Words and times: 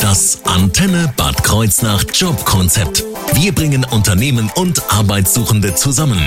Das 0.00 0.38
Antenne 0.44 1.12
Bad 1.16 1.42
Kreuznach 1.42 2.04
Jobkonzept. 2.14 3.02
Wir 3.34 3.52
bringen 3.52 3.84
Unternehmen 3.84 4.48
und 4.54 4.80
Arbeitssuchende 4.92 5.74
zusammen. 5.74 6.20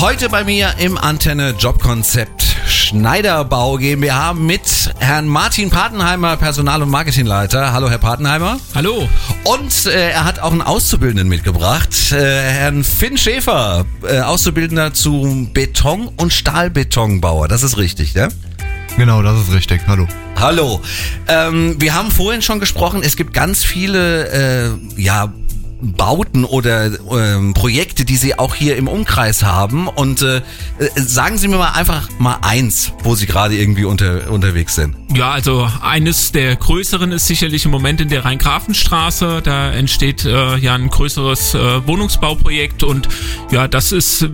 Heute 0.00 0.28
bei 0.28 0.44
mir 0.44 0.74
im 0.78 0.98
Antenne 0.98 1.54
Jobkonzept 1.58 2.44
Schneiderbau 2.66 3.78
GmbH 3.78 4.34
mit 4.34 4.60
Herrn 4.98 5.26
Martin 5.26 5.70
Patenheimer, 5.70 6.36
Personal- 6.36 6.82
und 6.82 6.90
Marketingleiter. 6.90 7.72
Hallo, 7.72 7.88
Herr 7.88 7.98
Patenheimer. 7.98 8.58
Hallo. 8.74 9.08
Und 9.44 9.86
äh, 9.86 10.10
er 10.10 10.24
hat 10.26 10.38
auch 10.40 10.52
einen 10.52 10.62
Auszubildenden 10.62 11.28
mitgebracht, 11.28 12.12
äh, 12.12 12.16
Herrn 12.16 12.84
Finn 12.84 13.16
Schäfer, 13.16 13.86
äh, 14.06 14.20
Auszubildender 14.20 14.92
zum 14.92 15.54
Beton- 15.54 16.08
und 16.18 16.34
Stahlbetonbauer. 16.34 17.48
Das 17.48 17.62
ist 17.62 17.78
richtig, 17.78 18.14
ne? 18.14 18.28
Genau, 18.96 19.22
das 19.22 19.40
ist 19.40 19.52
richtig. 19.52 19.82
Hallo. 19.86 20.06
Hallo. 20.36 20.80
Ähm, 21.28 21.76
wir 21.78 21.94
haben 21.94 22.10
vorhin 22.10 22.42
schon 22.42 22.60
gesprochen, 22.60 23.02
es 23.02 23.16
gibt 23.16 23.34
ganz 23.34 23.64
viele, 23.64 24.76
äh, 24.96 25.00
ja, 25.00 25.32
Bauten 25.80 26.44
oder 26.44 26.90
ähm, 27.10 27.54
Projekte, 27.54 28.04
die 28.04 28.16
Sie 28.16 28.38
auch 28.38 28.54
hier 28.54 28.76
im 28.76 28.88
Umkreis 28.88 29.42
haben. 29.42 29.88
Und 29.88 30.22
äh, 30.22 30.42
sagen 30.94 31.38
Sie 31.38 31.48
mir 31.48 31.58
mal 31.58 31.72
einfach 31.72 32.08
mal 32.18 32.38
eins, 32.42 32.92
wo 33.02 33.14
Sie 33.14 33.26
gerade 33.26 33.56
irgendwie 33.56 33.84
unter, 33.84 34.30
unterwegs 34.30 34.74
sind. 34.74 34.96
Ja, 35.14 35.30
also 35.30 35.70
eines 35.82 36.32
der 36.32 36.56
größeren 36.56 37.12
ist 37.12 37.26
sicherlich 37.26 37.64
im 37.64 37.70
Moment 37.70 38.00
in 38.00 38.08
der 38.08 38.24
Rhein-Grafenstraße. 38.24 39.42
Da 39.42 39.70
entsteht 39.70 40.24
äh, 40.24 40.56
ja 40.56 40.74
ein 40.74 40.88
größeres 40.88 41.54
äh, 41.54 41.86
Wohnungsbauprojekt 41.86 42.82
und 42.82 43.08
ja, 43.50 43.68
das 43.68 43.92
ist 43.92 44.22
äh, 44.22 44.30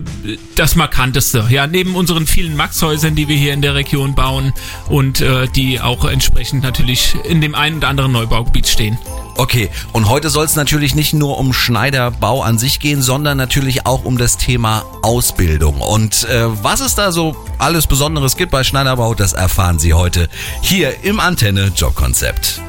das 0.55 0.75
markanteste. 0.75 1.45
Ja, 1.49 1.67
neben 1.67 1.95
unseren 1.95 2.25
vielen 2.25 2.55
Maxhäusern, 2.55 3.15
die 3.15 3.27
wir 3.27 3.37
hier 3.37 3.53
in 3.53 3.61
der 3.61 3.75
Region 3.75 4.15
bauen 4.15 4.53
und 4.87 5.21
äh, 5.21 5.47
die 5.47 5.79
auch 5.81 6.05
entsprechend 6.05 6.63
natürlich 6.63 7.15
in 7.25 7.41
dem 7.41 7.55
einen 7.55 7.77
oder 7.77 7.89
anderen 7.89 8.11
Neubaugebiet 8.11 8.67
stehen. 8.67 8.97
Okay, 9.35 9.69
und 9.93 10.09
heute 10.09 10.29
soll 10.29 10.45
es 10.45 10.55
natürlich 10.55 10.93
nicht 10.93 11.13
nur 11.13 11.39
um 11.39 11.53
Schneiderbau 11.53 12.43
an 12.43 12.59
sich 12.59 12.79
gehen, 12.79 13.01
sondern 13.01 13.37
natürlich 13.37 13.85
auch 13.85 14.05
um 14.05 14.17
das 14.17 14.37
Thema 14.37 14.85
Ausbildung. 15.01 15.81
Und 15.81 16.25
äh, 16.25 16.45
was 16.63 16.81
es 16.81 16.93
da 16.95 17.11
so 17.11 17.35
alles 17.57 17.87
Besonderes 17.87 18.37
gibt 18.37 18.51
bei 18.51 18.63
Schneiderbau, 18.63 19.15
das 19.15 19.33
erfahren 19.33 19.79
Sie 19.79 19.93
heute 19.93 20.29
hier 20.61 21.03
im 21.03 21.19
Antenne 21.19 21.71
Jobkonzept. 21.75 22.61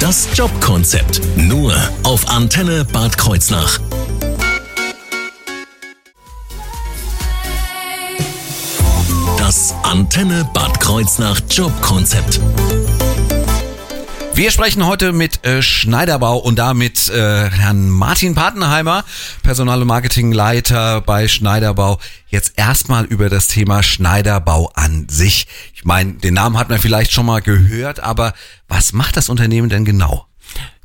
Das 0.00 0.28
Jobkonzept 0.34 1.20
nur 1.36 1.74
auf 2.02 2.28
Antenne 2.28 2.84
Bad 2.84 3.16
Kreuznach. 3.16 3.78
Das 9.38 9.74
Antenne 9.84 10.48
Bad 10.52 10.80
Kreuznach 10.80 11.40
Jobkonzept. 11.48 12.40
Wir 14.36 14.50
sprechen 14.50 14.84
heute 14.84 15.12
mit 15.12 15.44
äh, 15.44 15.62
Schneiderbau 15.62 16.38
und 16.38 16.58
damit 16.58 17.08
äh, 17.08 17.50
Herrn 17.50 17.88
Martin 17.88 18.34
Patenheimer, 18.34 19.04
Personal- 19.44 19.80
und 19.80 19.86
Marketingleiter 19.86 21.02
bei 21.02 21.28
Schneiderbau. 21.28 22.00
Jetzt 22.26 22.54
erstmal 22.56 23.04
über 23.04 23.30
das 23.30 23.46
Thema 23.46 23.84
Schneiderbau 23.84 24.72
an 24.74 25.06
sich. 25.08 25.46
Ich 25.72 25.84
meine, 25.84 26.14
den 26.14 26.34
Namen 26.34 26.58
hat 26.58 26.68
man 26.68 26.80
vielleicht 26.80 27.12
schon 27.12 27.26
mal 27.26 27.42
gehört, 27.42 28.00
aber 28.00 28.34
was 28.66 28.92
macht 28.92 29.16
das 29.16 29.28
Unternehmen 29.28 29.68
denn 29.68 29.84
genau? 29.84 30.26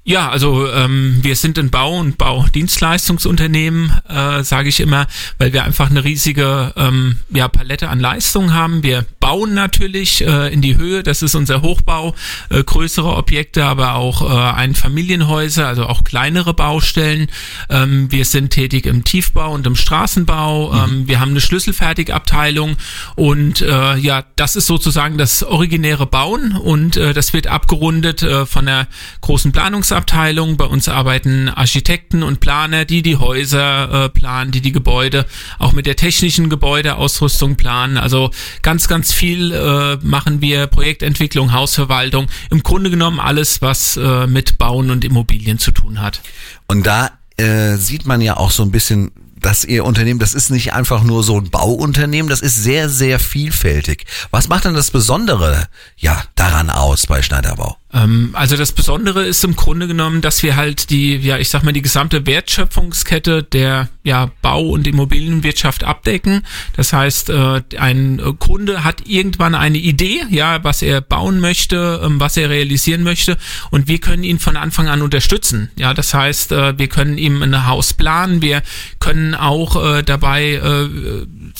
Ja, 0.03 0.29
also 0.29 0.67
ähm, 0.71 1.19
wir 1.21 1.35
sind 1.35 1.59
ein 1.59 1.69
Bau- 1.69 1.99
und 1.99 2.17
Baudienstleistungsunternehmen, 2.17 3.93
äh, 4.07 4.43
sage 4.43 4.69
ich 4.69 4.79
immer, 4.79 5.07
weil 5.37 5.53
wir 5.53 5.63
einfach 5.63 5.89
eine 5.89 6.03
riesige 6.03 6.73
ähm, 6.77 7.17
ja, 7.29 7.47
Palette 7.47 7.89
an 7.89 7.99
Leistungen 7.99 8.53
haben. 8.53 8.81
Wir 8.81 9.05
bauen 9.29 9.53
natürlich 9.53 10.25
äh, 10.25 10.51
in 10.51 10.61
die 10.61 10.75
Höhe, 10.75 11.03
das 11.03 11.21
ist 11.21 11.35
unser 11.35 11.61
Hochbau, 11.61 12.15
äh, 12.49 12.63
größere 12.63 13.15
Objekte, 13.15 13.63
aber 13.63 13.93
auch 13.93 14.23
äh, 14.23 14.53
Einfamilienhäuser, 14.55 15.67
also 15.67 15.85
auch 15.85 16.03
kleinere 16.03 16.55
Baustellen. 16.55 17.27
Ähm, 17.69 18.11
wir 18.11 18.25
sind 18.25 18.49
tätig 18.49 18.87
im 18.87 19.03
Tiefbau 19.03 19.53
und 19.53 19.67
im 19.67 19.75
Straßenbau. 19.75 20.71
Mhm. 20.71 20.79
Ähm, 20.79 21.07
wir 21.07 21.19
haben 21.19 21.29
eine 21.29 21.41
Schlüsselfertigabteilung 21.41 22.77
und 23.15 23.61
äh, 23.61 23.97
ja, 23.97 24.23
das 24.35 24.55
ist 24.55 24.65
sozusagen 24.65 25.19
das 25.19 25.43
originäre 25.43 26.07
Bauen 26.07 26.53
und 26.53 26.97
äh, 26.97 27.13
das 27.13 27.31
wird 27.31 27.45
abgerundet 27.45 28.23
äh, 28.23 28.47
von 28.47 28.65
der 28.65 28.87
großen 29.21 29.51
Planungsabteilung 29.51 30.39
Abteilung. 30.39 30.57
Bei 30.57 30.65
uns 30.65 30.89
arbeiten 30.89 31.49
Architekten 31.49 32.23
und 32.23 32.39
Planer, 32.39 32.85
die 32.85 33.01
die 33.01 33.17
Häuser 33.17 34.05
äh, 34.05 34.09
planen, 34.09 34.51
die 34.51 34.61
die 34.61 34.71
Gebäude 34.71 35.25
auch 35.59 35.71
mit 35.73 35.85
der 35.85 35.95
technischen 35.95 36.49
Gebäudeausrüstung 36.49 37.55
planen. 37.55 37.97
Also 37.97 38.31
ganz, 38.61 38.87
ganz 38.87 39.13
viel 39.19 39.51
äh, 39.51 39.97
machen 40.01 40.39
wir 40.39 40.67
Projektentwicklung, 40.67 41.51
Hausverwaltung. 41.51 42.27
Im 42.49 42.63
Grunde 42.63 42.89
genommen 42.89 43.19
alles, 43.19 43.61
was 43.61 43.97
äh, 43.97 44.27
mit 44.27 44.57
Bauen 44.57 44.91
und 44.91 45.03
Immobilien 45.03 45.59
zu 45.59 45.71
tun 45.71 46.01
hat. 46.01 46.21
Und 46.67 46.87
da 46.87 47.11
äh, 47.35 47.75
sieht 47.75 48.05
man 48.05 48.21
ja 48.21 48.37
auch 48.37 48.51
so 48.51 48.63
ein 48.63 48.71
bisschen 48.71 49.11
dass 49.41 49.63
Ihr 49.63 49.85
Unternehmen, 49.85 50.19
das 50.19 50.33
ist 50.33 50.49
nicht 50.49 50.73
einfach 50.73 51.01
nur 51.01 51.23
so 51.23 51.37
ein 51.37 51.49
Bauunternehmen, 51.49 52.29
das 52.29 52.41
ist 52.41 52.61
sehr, 52.61 52.89
sehr 52.89 53.19
vielfältig. 53.19 54.05
Was 54.31 54.49
macht 54.49 54.65
denn 54.65 54.73
das 54.73 54.91
Besondere 54.91 55.67
ja 55.95 56.21
daran 56.35 56.69
aus 56.69 57.07
bei 57.07 57.21
Schneiderbau? 57.21 57.78
Ähm, 57.91 58.29
also 58.33 58.55
das 58.55 58.71
Besondere 58.71 59.25
ist 59.25 59.43
im 59.43 59.55
Grunde 59.55 59.87
genommen, 59.87 60.21
dass 60.21 60.43
wir 60.43 60.55
halt 60.55 60.89
die, 60.89 61.15
ja, 61.17 61.37
ich 61.37 61.49
sag 61.49 61.63
mal, 61.63 61.71
die 61.71 61.81
gesamte 61.81 62.25
Wertschöpfungskette 62.25 63.43
der 63.43 63.89
ja, 64.03 64.31
Bau- 64.41 64.69
und 64.69 64.87
Immobilienwirtschaft 64.87 65.83
abdecken. 65.83 66.45
Das 66.75 66.93
heißt, 66.93 67.29
äh, 67.29 67.61
ein 67.77 68.21
Kunde 68.39 68.83
hat 68.83 69.07
irgendwann 69.07 69.55
eine 69.55 69.77
Idee, 69.77 70.21
ja, 70.29 70.63
was 70.63 70.81
er 70.81 71.01
bauen 71.01 71.39
möchte, 71.39 72.01
ähm, 72.03 72.19
was 72.19 72.37
er 72.37 72.49
realisieren 72.49 73.03
möchte, 73.03 73.37
und 73.71 73.87
wir 73.87 73.99
können 73.99 74.23
ihn 74.23 74.39
von 74.39 74.57
Anfang 74.57 74.87
an 74.87 75.01
unterstützen. 75.01 75.69
Ja, 75.77 75.93
das 75.93 76.13
heißt, 76.13 76.51
äh, 76.51 76.77
wir 76.77 76.87
können 76.87 77.17
ihm 77.17 77.41
ein 77.41 77.67
Haus 77.67 77.93
planen, 77.93 78.41
wir 78.41 78.61
können 78.99 79.35
auch 79.35 79.97
äh, 79.97 80.03
dabei 80.03 80.59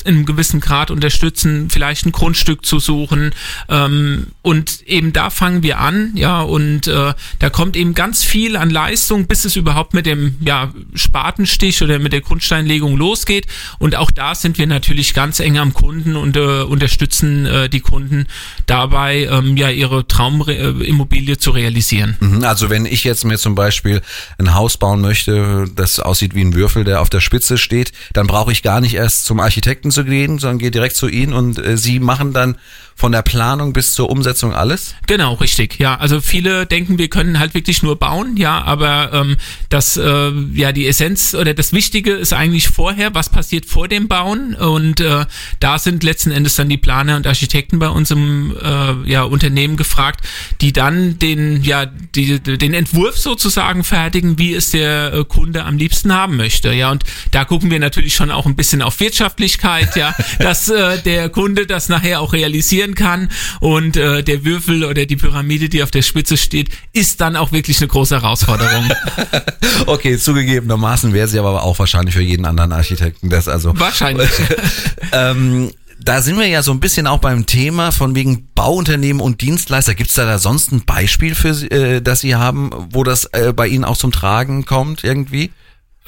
in 0.05 0.16
einem 0.16 0.25
gewissen 0.25 0.59
Grad 0.59 0.91
unterstützen, 0.91 1.69
vielleicht 1.69 2.05
ein 2.05 2.11
Grundstück 2.11 2.66
zu 2.66 2.79
suchen. 2.79 3.31
Ähm, 3.67 4.27
und 4.41 4.81
eben 4.88 5.13
da 5.13 5.29
fangen 5.29 5.63
wir 5.63 5.79
an, 5.79 6.11
ja, 6.16 6.41
und 6.41 6.88
äh, 6.88 7.13
da 7.39 7.50
kommt 7.50 7.75
eben 7.75 7.94
ganz 7.94 8.23
viel 8.23 8.55
an 8.55 8.69
Leistung, 8.69 9.28
bis 9.28 9.45
es 9.45 9.55
überhaupt 9.55 9.94
mit 9.94 10.05
dem 10.05 10.35
ja, 10.41 10.73
Spatenstich 10.94 11.81
oder 11.81 11.99
mit 11.99 12.13
der 12.13 12.22
Grundsteinlegung 12.22 12.97
losgeht. 12.97 13.47
Und 13.79 13.95
auch 13.95 14.11
da 14.11 14.35
sind 14.35 14.57
wir 14.57 14.67
natürlich 14.67 15.13
ganz 15.13 15.39
eng 15.39 15.57
am 15.57 15.73
Kunden 15.73 16.16
und 16.16 16.35
äh, 16.38 16.61
unterstützen 16.61 17.45
äh, 17.45 17.69
die 17.69 17.79
Kunden 17.79 18.28
dabei, 18.66 19.28
ähm, 19.31 19.57
ja, 19.57 19.69
ihre 19.69 20.07
Traumimmobilie 20.07 21.38
zu 21.38 21.51
realisieren. 21.51 22.17
Mhm, 22.19 22.44
also 22.44 22.69
wenn 22.69 22.85
ich 22.85 23.03
jetzt 23.03 23.25
mir 23.25 23.38
zum 23.38 23.55
Beispiel 23.55 24.01
ein 24.38 24.53
Haus 24.53 24.78
bauen 24.78 25.01
möchte, 25.01 25.67
das 25.75 25.99
aussieht 25.99 26.35
wie 26.35 26.41
ein 26.41 26.53
Würfel, 26.53 26.83
der 26.83 27.01
auf 27.01 27.09
der 27.09 27.22
Spitze 27.22 27.57
steht, 27.57 27.91
dann 28.13 28.28
brauche 28.28 28.51
ich 28.51 28.63
gar 28.63 28.81
nicht 28.81 28.95
erst 28.95 29.25
zum 29.25 29.39
Architekten 29.39 29.78
zu 29.91 30.03
gehen, 30.03 30.40
sondern 30.40 30.59
gehe 30.59 30.72
direkt 30.72 30.95
zu 30.95 31.07
Ihnen 31.07 31.34
und 31.34 31.57
äh, 31.57 31.78
Sie 31.78 32.00
machen 32.00 32.34
dann 32.34 32.57
von 33.00 33.13
der 33.13 33.22
Planung 33.22 33.72
bis 33.72 33.94
zur 33.94 34.09
Umsetzung 34.09 34.53
alles? 34.53 34.94
Genau, 35.07 35.35
richtig. 35.35 35.79
Ja, 35.79 35.95
also 35.95 36.19
viele 36.19 36.66
denken, 36.66 36.97
wir 36.97 37.07
können 37.07 37.40
halt 37.40 37.53
wirklich 37.53 37.81
nur 37.81 37.97
bauen, 37.97 38.35
ja, 38.35 38.62
aber 38.62 39.12
ähm, 39.13 39.38
das, 39.69 39.95
äh, 39.95 40.31
ja, 40.53 40.73
die 40.73 40.85
Essenz 40.85 41.34
oder 41.34 41.53
das 41.53 41.72
Wichtige 41.72 42.12
ist 42.12 42.34
eigentlich 42.34 42.67
vorher, 42.67 43.16
was 43.16 43.29
passiert 43.29 43.66
vor 43.66 43.88
dem 43.88 44.09
Bauen 44.09 44.53
und 44.53 45.00
äh, 45.00 45.25
da 45.62 45.79
sind 45.79 46.03
letzten 46.03 46.31
Endes 46.31 46.56
dann 46.56 46.67
die 46.67 46.78
Planer 46.78 47.16
und 47.16 47.25
Architekten 47.25 47.79
bei 47.79 47.88
uns 47.88 48.11
im 48.11 48.53
äh, 48.61 49.09
ja, 49.09 49.23
Unternehmen 49.23 49.78
gefragt, 49.78 50.28
die 50.59 50.73
dann 50.73 51.17
den, 51.19 51.63
ja, 51.63 51.85
die, 51.85 52.41
den 52.41 52.73
Entwurf 52.73 53.17
sozusagen 53.17 53.85
fertigen, 53.85 54.38
wie 54.40 54.53
es 54.53 54.72
der 54.72 55.13
äh, 55.13 55.23
Kunde 55.23 55.63
am 55.63 55.78
liebsten 55.78 56.13
haben 56.13 56.35
möchte, 56.35 56.73
ja, 56.73 56.91
und 56.91 57.06
da 57.31 57.46
gucken 57.46 57.72
wir 57.72 57.79
natürlich 57.79 58.13
schon 58.13 58.29
auch 58.29 58.46
ein 58.46 58.57
bisschen 58.57 58.81
auf 58.81 59.00
Wirtschaftlichkeit, 59.00 59.59
ja, 59.96 60.16
dass 60.40 60.70
äh, 60.70 61.02
der 61.02 61.30
Kunde 61.30 61.66
das 61.66 61.90
nachher 61.90 62.22
auch 62.22 62.34
realisieren 62.34 62.96
kann 62.96 63.30
und 63.59 63.97
äh, 63.97 64.24
der 64.24 64.46
Würfel 64.46 64.84
oder 64.84 65.06
die 65.06 65.16
Pyramide, 65.16 65.70
die 65.70 65.84
auf 65.84 65.92
der 65.92 66.02
Spitze 66.02 66.38
steht, 66.38 66.70
ist 66.94 67.22
dann 67.22 67.35
auch 67.35 67.52
wirklich 67.52 67.79
eine 67.79 67.88
große 67.88 68.22
Herausforderung. 68.22 68.90
okay, 69.85 70.17
zugegebenermaßen 70.17 71.14
wäre 71.14 71.28
sie 71.28 71.40
aber 71.40 71.64
auch 71.64 71.79
wahrscheinlich 71.79 72.16
für 72.16 72.22
jeden 72.22 72.46
anderen 72.46 72.72
Architekten 72.72 73.29
das 73.29 73.47
also. 73.47 73.78
Wahrscheinlich. 73.79 74.29
ähm, 75.11 75.72
da 76.02 76.22
sind 76.22 76.40
wir 76.40 76.47
ja 76.47 76.64
so 76.64 76.72
ein 76.72 76.79
bisschen 76.79 77.08
auch 77.08 77.20
beim 77.20 77.46
Thema 77.46 77.91
von 77.91 78.16
wegen 78.16 78.47
Bauunternehmen 78.55 79.22
und 79.22 79.41
Dienstleister. 79.41 79.96
Gibt 79.96 80.09
es 80.09 80.16
da, 80.16 80.26
da 80.26 80.40
sonst 80.40 80.72
ein 80.72 80.85
Beispiel 80.85 81.35
für, 81.35 81.50
äh, 81.72 82.02
das 82.02 82.22
Sie 82.22 82.35
haben, 82.35 82.72
wo 82.91 83.03
das 83.03 83.26
äh, 83.26 83.53
bei 83.53 83.67
Ihnen 83.67 83.84
auch 83.84 83.97
zum 83.97 84.12
Tragen 84.12 84.66
kommt 84.66 85.03
irgendwie? 85.03 85.52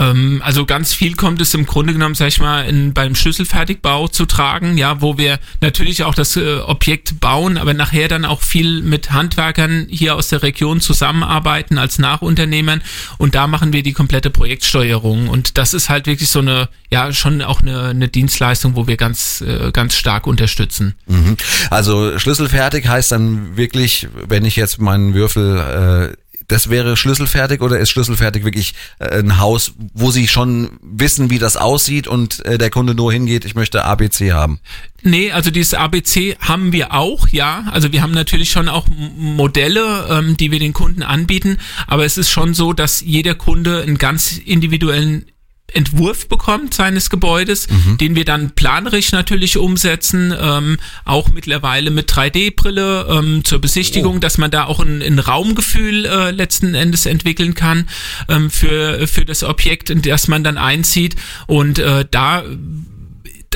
Ähm, 0.02 0.42
also 0.44 0.66
ganz 0.66 0.94
viel 0.94 1.16
kommt 1.16 1.42
es 1.42 1.54
im 1.54 1.66
Grunde 1.66 1.94
genommen, 1.94 2.16
sag 2.16 2.30
ich 2.30 2.40
mal, 2.40 2.64
in, 2.64 2.94
beim 2.94 3.16
Schlüsselfertigbau 3.16 4.08
zu 4.08 4.26
tragen, 4.26 4.78
ja, 4.78 5.02
wo 5.02 5.18
wir 5.18 5.40
natürlich 5.62 6.04
auch 6.04 6.16
das 6.16 6.36
äh, 6.36 6.58
Objekt 6.58 7.20
bauen, 7.20 7.58
aber 7.58 7.74
nachher 7.74 8.08
dann 8.08 8.26
auch 8.26 8.42
viel 8.42 8.82
mit 8.82 9.12
Handwerkern 9.12 9.88
hier 9.90 10.16
aus 10.16 10.30
der 10.30 10.42
Region 10.42 10.82
zusammenarbeiten 10.82 11.78
als 11.78 12.00
Nachunternehmern 12.00 12.82
und 13.20 13.36
da 13.36 13.46
machen 13.48 13.74
wir 13.74 13.84
die 13.84 13.94
komplette 13.94 14.32
Projektsteuerung 14.32 15.30
und 15.30 15.58
das 15.58 15.74
ist 15.74 15.90
halt 15.90 16.08
wirklich 16.08 16.30
so 16.30 16.40
eine, 16.40 16.68
ja, 16.90 17.14
schon 17.14 17.42
auch 17.44 17.62
eine, 17.62 17.90
eine 17.90 18.08
Dienstleistung, 18.08 18.76
wo 18.76 18.88
wir 18.88 18.98
ganz, 18.98 19.42
äh, 19.42 19.72
ganz 19.72 19.96
stark 19.96 20.26
unterstützen. 20.26 20.96
Mhm. 21.06 21.38
Also 21.70 22.18
schlüsselfertig 22.18 22.88
heißt 22.88 23.12
dann 23.12 23.56
wirklich, 23.56 24.08
wenn 24.28 24.46
ich 24.46 24.56
jetzt 24.56 24.82
meinen 24.82 25.14
Würfel 25.14 26.12
äh, 26.16 26.21
das 26.52 26.70
wäre 26.70 26.98
schlüsselfertig 26.98 27.62
oder 27.62 27.80
ist 27.80 27.92
schlüsselfertig 27.92 28.44
wirklich 28.44 28.74
äh, 29.00 29.20
ein 29.20 29.40
Haus, 29.40 29.74
wo 29.94 30.12
Sie 30.12 30.28
schon 30.28 30.72
wissen, 30.82 31.30
wie 31.30 31.40
das 31.40 31.56
aussieht 31.56 32.08
und 32.08 32.46
äh, 32.46 32.58
der 32.58 32.70
Kunde 32.70 32.94
nur 32.94 33.14
hingeht, 33.14 33.46
ich 33.46 33.56
möchte 33.56 33.86
ABC 33.86 34.34
haben? 34.34 34.60
Nee, 35.02 35.32
also 35.32 35.50
dieses 35.50 35.74
ABC 35.74 36.36
haben 36.40 36.74
wir 36.74 36.94
auch, 36.94 37.30
ja. 37.30 37.64
Also 37.72 37.94
wir 37.94 38.02
haben 38.02 38.12
natürlich 38.12 38.52
schon 38.52 38.68
auch 38.68 38.86
Modelle, 39.18 40.08
ähm, 40.10 40.36
die 40.36 40.52
wir 40.52 40.60
den 40.60 40.74
Kunden 40.74 41.04
anbieten, 41.04 41.58
aber 41.88 42.04
es 42.06 42.18
ist 42.18 42.30
schon 42.30 42.54
so, 42.54 42.74
dass 42.74 43.00
jeder 43.00 43.34
Kunde 43.34 43.82
einen 43.82 43.98
ganz 43.98 44.38
individuellen 44.38 45.31
Entwurf 45.74 46.28
bekommt 46.28 46.74
seines 46.74 47.10
Gebäudes, 47.10 47.68
mhm. 47.70 47.98
den 47.98 48.16
wir 48.16 48.26
dann 48.26 48.52
planerisch 48.52 49.12
natürlich 49.12 49.58
umsetzen, 49.58 50.34
ähm, 50.38 50.78
auch 51.06 51.30
mittlerweile 51.30 51.92
mit 51.92 52.12
3D-Brille 52.12 53.08
ähm, 53.10 53.44
zur 53.44 53.60
Besichtigung, 53.60 54.18
oh. 54.18 54.20
dass 54.20 54.38
man 54.38 54.52
da 54.52 54.66
auch 54.66 54.80
ein, 54.80 55.02
ein 55.02 55.20
Raumgefühl 55.20 56.06
äh, 56.06 56.32
letzten 56.32 56.76
Endes 56.76 57.06
entwickeln 57.06 57.54
kann 57.54 57.88
ähm, 58.28 58.50
für, 58.50 59.08
für 59.08 59.26
das 59.26 59.44
Objekt, 59.44 59.90
in 59.90 60.02
das 60.02 60.28
man 60.28 60.44
dann 60.44 60.58
einzieht. 60.58 61.16
Und 61.48 61.80
äh, 61.80 62.06
da 62.10 62.44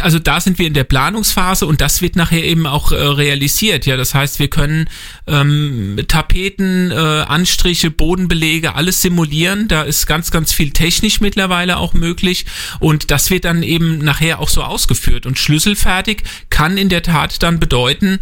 also 0.02 0.20
da 0.20 0.40
sind 0.40 0.60
wir 0.60 0.68
in 0.68 0.74
der 0.74 0.84
Planungsphase 0.84 1.66
und 1.66 1.82
das 1.82 2.02
wird 2.02 2.16
nachher 2.16 2.44
eben 2.44 2.68
auch 2.68 2.92
äh, 2.92 2.96
realisiert. 2.96 3.86
Ja, 3.86 3.98
das 3.98 4.14
heißt, 4.14 4.40
wir 4.40 4.50
können 4.50 4.90
ähm, 5.28 6.00
Tapeten, 6.08 6.92
äh, 6.92 6.96
Anstriche, 6.96 7.92
Bodenbelege, 7.92 8.76
alles 8.76 9.02
simulieren. 9.02 9.68
Da 9.68 9.84
ist 9.84 10.08
ganz, 10.08 10.32
ganz 10.32 10.54
viel 10.54 10.72
technisch 10.72 11.22
mittlerweile 11.22 11.78
auch 11.78 11.94
möglich 11.94 12.46
und 12.80 13.12
das 13.12 13.30
wird 13.30 13.46
dann 13.46 13.64
eben 13.64 14.00
nachher 14.00 14.40
auch 14.40 14.50
so 14.50 14.64
ausgeführt. 14.64 15.26
Und 15.26 15.40
schlüsselfertig 15.40 16.24
kann 16.50 16.78
in 16.78 16.90
der 16.90 17.04
Tat 17.04 17.42
dann 17.44 17.60
bedeuten, 17.60 18.20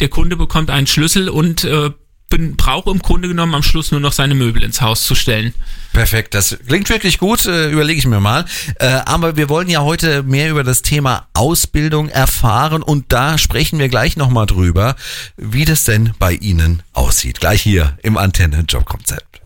der 0.00 0.08
Kunde 0.08 0.36
bekommt 0.36 0.70
einen 0.70 0.86
Schlüssel 0.86 1.28
und 1.28 1.64
äh, 1.64 1.90
braucht 2.56 2.86
im 2.88 2.98
Grunde 3.00 3.28
genommen 3.28 3.54
am 3.54 3.62
Schluss 3.62 3.90
nur 3.90 4.00
noch 4.00 4.12
seine 4.12 4.34
Möbel 4.34 4.62
ins 4.62 4.80
Haus 4.80 5.06
zu 5.06 5.14
stellen. 5.14 5.54
Perfekt, 5.92 6.34
das 6.34 6.56
klingt 6.66 6.88
wirklich 6.88 7.18
gut, 7.18 7.46
äh, 7.46 7.70
überlege 7.70 7.98
ich 7.98 8.06
mir 8.06 8.20
mal. 8.20 8.44
Äh, 8.80 8.86
aber 8.86 9.36
wir 9.36 9.48
wollen 9.48 9.68
ja 9.70 9.82
heute 9.82 10.22
mehr 10.22 10.50
über 10.50 10.64
das 10.64 10.82
Thema 10.82 11.28
Ausbildung 11.34 12.08
erfahren 12.08 12.82
und 12.82 13.12
da 13.12 13.38
sprechen 13.38 13.78
wir 13.78 13.88
gleich 13.88 14.16
nochmal 14.16 14.46
drüber, 14.46 14.96
wie 15.36 15.64
das 15.64 15.84
denn 15.84 16.12
bei 16.18 16.32
Ihnen 16.32 16.82
aussieht. 16.92 17.40
Gleich 17.40 17.62
hier 17.62 17.96
im 18.02 18.16
Antenne 18.16 18.64
Jobkonzept. 18.68 19.40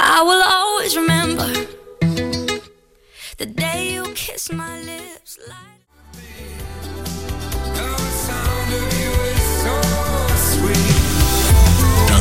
I 0.00 0.20
will 0.22 0.42
always 0.42 0.96
remember 0.96 1.48
the 3.38 3.46
day 3.46 3.94
you 3.96 4.04
kissed 4.14 4.52
my 4.52 4.78
lips 4.84 5.38
like 5.48 5.74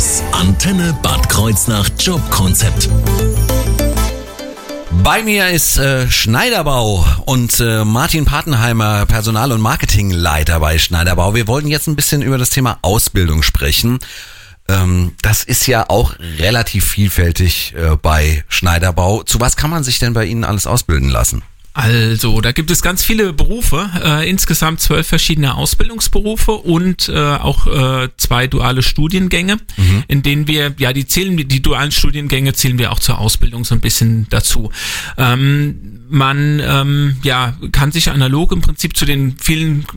Das 0.04 0.22
Antenne 0.34 0.94
Bad 1.02 1.30
Kreuznach 1.30 1.90
Jobkonzept. 1.98 2.90
Bei 5.02 5.24
mir 5.24 5.48
ist 5.48 5.78
äh, 5.78 6.12
Schneiderbau 6.12 7.06
und 7.26 7.58
äh, 7.62 7.86
Martin 7.86 8.26
Patenheimer, 8.26 9.06
Personal- 9.06 9.54
und 9.54 9.62
Marketingleiter 9.62 10.60
bei 10.60 10.78
Schneiderbau. 10.78 11.36
Wir 11.36 11.48
wollten 11.48 11.70
jetzt 11.70 11.88
ein 11.88 11.96
bisschen 11.96 12.22
über 12.22 12.38
das 12.38 12.50
Thema 12.50 12.80
Ausbildung 12.82 13.44
sprechen. 13.44 14.00
Ähm, 14.68 15.14
das 15.22 15.46
ist 15.46 15.68
ja 15.68 15.90
auch 15.90 16.16
relativ 16.38 16.84
vielfältig 16.84 17.74
äh, 17.74 17.96
bei 17.96 18.44
Schneiderbau. 18.50 19.24
Zu 19.24 19.40
was 19.40 19.56
kann 19.56 19.70
man 19.70 19.86
sich 19.86 20.00
denn 20.00 20.12
bei 20.12 20.26
Ihnen 20.26 20.44
alles 20.44 20.68
ausbilden 20.68 21.08
lassen? 21.08 21.44
Also, 21.74 22.40
da 22.40 22.52
gibt 22.52 22.70
es 22.70 22.84
ganz 22.84 23.04
viele 23.04 23.34
Berufe, 23.34 23.90
äh, 24.04 24.30
insgesamt 24.30 24.80
zwölf 24.80 25.08
verschiedene 25.08 25.56
Ausbildungsberufe 25.56 26.52
und 26.52 27.10
äh, 27.10 27.18
auch 27.18 27.66
äh, 27.66 28.10
zwei 28.16 28.46
duale 28.46 28.84
Studiengänge, 28.84 29.56
mhm. 29.78 30.04
in 30.08 30.22
denen 30.22 30.48
wir, 30.48 30.76
ja, 30.78 30.94
die 30.94 31.08
zählen, 31.08 31.36
die 31.36 31.62
dualen 31.64 31.92
Studiengänge 31.92 32.54
zählen 32.54 32.78
wir 32.78 32.92
auch 32.92 33.00
zur 33.00 33.18
Ausbildung 33.18 33.66
so 33.66 33.74
ein 33.74 33.82
bisschen 33.82 34.28
dazu. 34.30 34.70
Ähm, 35.18 36.04
man 36.10 36.62
ähm, 36.64 37.18
ja, 37.24 37.58
kann 37.72 37.92
sich 37.92 38.12
analog 38.12 38.52
im 38.52 38.62
Prinzip 38.62 38.96
zu 38.96 39.06
den 39.06 39.36
vielen 39.40 39.88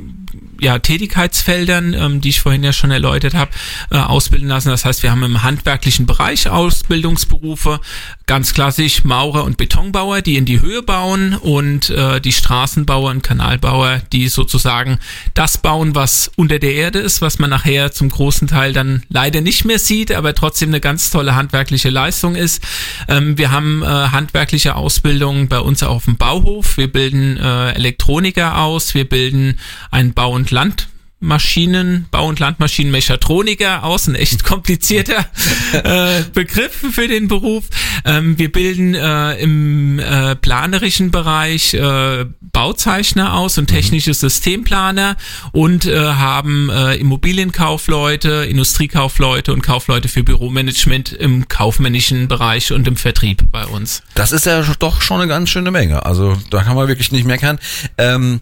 ja, 0.60 0.78
Tätigkeitsfeldern, 0.78 1.92
ähm, 1.92 2.20
die 2.22 2.30
ich 2.30 2.40
vorhin 2.40 2.64
ja 2.64 2.72
schon 2.72 2.90
erläutert 2.90 3.34
habe, 3.34 3.50
äh, 3.90 3.98
ausbilden 3.98 4.48
lassen. 4.48 4.70
Das 4.70 4.86
heißt, 4.86 5.02
wir 5.02 5.10
haben 5.10 5.22
im 5.22 5.42
handwerklichen 5.42 6.06
Bereich 6.06 6.48
Ausbildungsberufe, 6.48 7.80
ganz 8.26 8.54
klassisch 8.54 9.04
Maurer 9.04 9.44
und 9.44 9.58
Betonbauer, 9.58 10.22
die 10.22 10.36
in 10.36 10.46
die 10.46 10.60
Höhe 10.60 10.82
bauen 10.82 11.34
und 11.34 11.65
äh, 11.90 12.20
die 12.20 12.32
Straßenbauer 12.32 13.10
und 13.10 13.22
Kanalbauer, 13.22 14.00
die 14.12 14.28
sozusagen 14.28 14.98
das 15.34 15.58
bauen, 15.58 15.94
was 15.94 16.30
unter 16.36 16.58
der 16.58 16.74
Erde 16.74 16.98
ist, 16.98 17.20
was 17.22 17.38
man 17.38 17.50
nachher 17.50 17.92
zum 17.92 18.08
großen 18.08 18.48
Teil 18.48 18.72
dann 18.72 19.02
leider 19.08 19.40
nicht 19.40 19.64
mehr 19.64 19.78
sieht, 19.78 20.12
aber 20.12 20.34
trotzdem 20.34 20.70
eine 20.70 20.80
ganz 20.80 21.10
tolle 21.10 21.34
handwerkliche 21.34 21.90
Leistung 21.90 22.34
ist. 22.34 22.62
Ähm, 23.08 23.38
wir 23.38 23.50
haben 23.50 23.82
äh, 23.82 23.86
handwerkliche 23.86 24.76
Ausbildung 24.76 25.48
bei 25.48 25.60
uns 25.60 25.82
auf 25.82 26.04
dem 26.04 26.16
Bauhof. 26.16 26.76
Wir 26.76 26.90
bilden 26.90 27.36
äh, 27.36 27.72
Elektroniker 27.72 28.58
aus, 28.58 28.94
wir 28.94 29.08
bilden 29.08 29.58
einen 29.90 30.14
Bau- 30.14 30.32
und 30.32 30.50
Land 30.50 30.88
Maschinen, 31.26 32.06
Bau- 32.10 32.28
und 32.28 32.38
Landmaschinenmechatroniker 32.38 33.84
aus, 33.84 34.06
ein 34.06 34.14
echt 34.14 34.44
komplizierter 34.44 35.26
äh, 35.72 36.22
Begriff 36.32 36.84
für 36.92 37.08
den 37.08 37.28
Beruf. 37.28 37.64
Ähm, 38.04 38.38
wir 38.38 38.50
bilden 38.50 38.94
äh, 38.94 39.34
im 39.34 39.98
äh, 39.98 40.36
planerischen 40.36 41.10
Bereich 41.10 41.74
äh, 41.74 42.24
Bauzeichner 42.40 43.34
aus 43.34 43.58
und 43.58 43.70
mhm. 43.70 43.74
technische 43.74 44.14
Systemplaner 44.14 45.16
und 45.52 45.84
äh, 45.84 45.98
haben 45.98 46.70
äh, 46.70 46.94
Immobilienkaufleute, 46.94 48.46
Industriekaufleute 48.48 49.52
und 49.52 49.62
Kaufleute 49.62 50.08
für 50.08 50.22
Büromanagement 50.22 51.12
im 51.12 51.48
kaufmännischen 51.48 52.28
Bereich 52.28 52.72
und 52.72 52.86
im 52.86 52.96
Vertrieb 52.96 53.50
bei 53.50 53.66
uns. 53.66 54.02
Das 54.14 54.32
ist 54.32 54.46
ja 54.46 54.62
doch 54.78 55.02
schon 55.02 55.20
eine 55.20 55.28
ganz 55.28 55.50
schöne 55.50 55.70
Menge. 55.70 56.06
Also 56.06 56.36
da 56.50 56.62
kann 56.62 56.76
man 56.76 56.88
wirklich 56.88 57.12
nicht 57.12 57.26
meckern. 57.26 57.58
Ähm, 57.98 58.40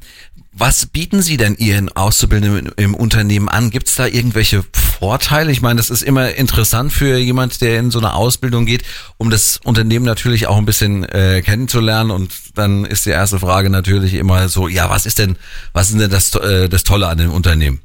was 0.56 0.86
bieten 0.86 1.20
Sie 1.20 1.36
denn 1.36 1.56
Ihren 1.56 1.90
Auszubildenden 1.90 2.72
im 2.76 2.94
Unternehmen 2.94 3.48
an? 3.48 3.70
Gibt 3.70 3.88
es 3.88 3.96
da 3.96 4.06
irgendwelche 4.06 4.64
Vorteile? 4.72 5.50
Ich 5.50 5.60
meine, 5.62 5.78
das 5.78 5.90
ist 5.90 6.02
immer 6.02 6.34
interessant 6.34 6.92
für 6.92 7.18
jemand, 7.18 7.60
der 7.60 7.78
in 7.80 7.90
so 7.90 7.98
eine 7.98 8.14
Ausbildung 8.14 8.64
geht, 8.64 8.84
um 9.16 9.30
das 9.30 9.58
Unternehmen 9.64 10.04
natürlich 10.04 10.46
auch 10.46 10.56
ein 10.56 10.64
bisschen 10.64 11.04
äh, 11.04 11.42
kennenzulernen. 11.42 12.12
Und 12.12 12.32
dann 12.54 12.84
ist 12.84 13.04
die 13.04 13.10
erste 13.10 13.40
Frage 13.40 13.68
natürlich 13.68 14.14
immer 14.14 14.48
so, 14.48 14.68
ja, 14.68 14.88
was 14.88 15.06
ist 15.06 15.18
denn, 15.18 15.36
was 15.72 15.90
ist 15.90 16.00
denn 16.00 16.10
das, 16.10 16.34
äh, 16.36 16.68
das 16.68 16.84
Tolle 16.84 17.08
an 17.08 17.18
dem 17.18 17.32
Unternehmen? 17.32 17.80